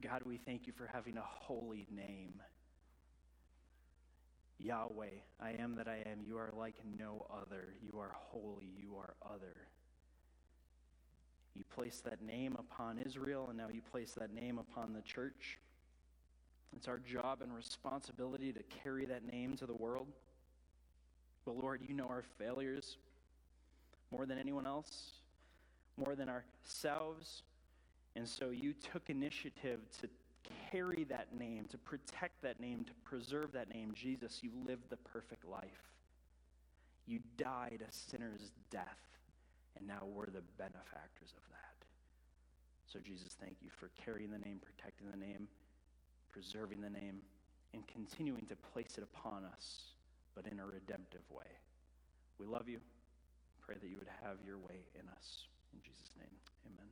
God, 0.00 0.22
we 0.24 0.38
thank 0.38 0.66
you 0.66 0.72
for 0.72 0.88
having 0.92 1.16
a 1.16 1.24
holy 1.24 1.86
name. 1.94 2.40
Yahweh, 4.58 5.20
I 5.40 5.52
am 5.52 5.76
that 5.76 5.88
I 5.88 6.02
am. 6.10 6.20
You 6.26 6.36
are 6.36 6.50
like 6.56 6.76
no 6.98 7.26
other. 7.30 7.74
You 7.82 7.98
are 7.98 8.12
holy. 8.14 8.70
You 8.78 8.96
are 8.96 9.14
other. 9.24 9.56
You 11.54 11.64
place 11.74 12.00
that 12.04 12.22
name 12.22 12.56
upon 12.58 12.98
Israel, 12.98 13.46
and 13.48 13.58
now 13.58 13.68
you 13.72 13.80
place 13.90 14.12
that 14.12 14.32
name 14.32 14.58
upon 14.58 14.92
the 14.92 15.02
church. 15.02 15.58
It's 16.76 16.88
our 16.88 16.98
job 16.98 17.42
and 17.42 17.54
responsibility 17.54 18.52
to 18.52 18.62
carry 18.82 19.04
that 19.06 19.24
name 19.30 19.56
to 19.56 19.66
the 19.66 19.74
world. 19.74 20.06
But 21.44 21.56
Lord, 21.56 21.80
you 21.86 21.94
know 21.94 22.06
our 22.06 22.24
failures. 22.38 22.98
More 24.10 24.26
than 24.26 24.38
anyone 24.38 24.66
else, 24.66 25.12
more 25.96 26.14
than 26.14 26.28
ourselves. 26.28 27.42
And 28.16 28.28
so 28.28 28.50
you 28.50 28.74
took 28.92 29.08
initiative 29.08 29.80
to 30.00 30.08
carry 30.70 31.04
that 31.04 31.28
name, 31.38 31.66
to 31.70 31.78
protect 31.78 32.42
that 32.42 32.60
name, 32.60 32.84
to 32.84 32.92
preserve 33.04 33.52
that 33.52 33.72
name. 33.72 33.92
Jesus, 33.94 34.40
you 34.42 34.50
lived 34.66 34.90
the 34.90 34.96
perfect 34.96 35.44
life. 35.44 35.90
You 37.06 37.20
died 37.36 37.82
a 37.86 37.92
sinner's 37.92 38.52
death, 38.70 38.98
and 39.76 39.86
now 39.86 40.02
we're 40.06 40.26
the 40.26 40.42
benefactors 40.58 41.34
of 41.36 41.42
that. 41.50 41.86
So, 42.86 42.98
Jesus, 42.98 43.36
thank 43.40 43.56
you 43.62 43.70
for 43.70 43.90
carrying 44.04 44.30
the 44.30 44.38
name, 44.38 44.60
protecting 44.60 45.08
the 45.10 45.16
name, 45.16 45.48
preserving 46.32 46.80
the 46.80 46.90
name, 46.90 47.20
and 47.72 47.86
continuing 47.86 48.46
to 48.46 48.56
place 48.56 48.96
it 48.98 49.04
upon 49.04 49.44
us, 49.44 49.82
but 50.34 50.46
in 50.50 50.58
a 50.58 50.66
redemptive 50.66 51.22
way. 51.30 51.46
We 52.38 52.46
love 52.46 52.68
you. 52.68 52.80
Pray 53.70 53.78
that 53.78 53.86
you 53.86 53.98
would 54.02 54.10
have 54.26 54.42
your 54.42 54.58
way 54.58 54.82
in 54.98 55.06
us. 55.14 55.46
In 55.72 55.78
Jesus' 55.78 56.10
name, 56.18 56.34
amen. 56.66 56.90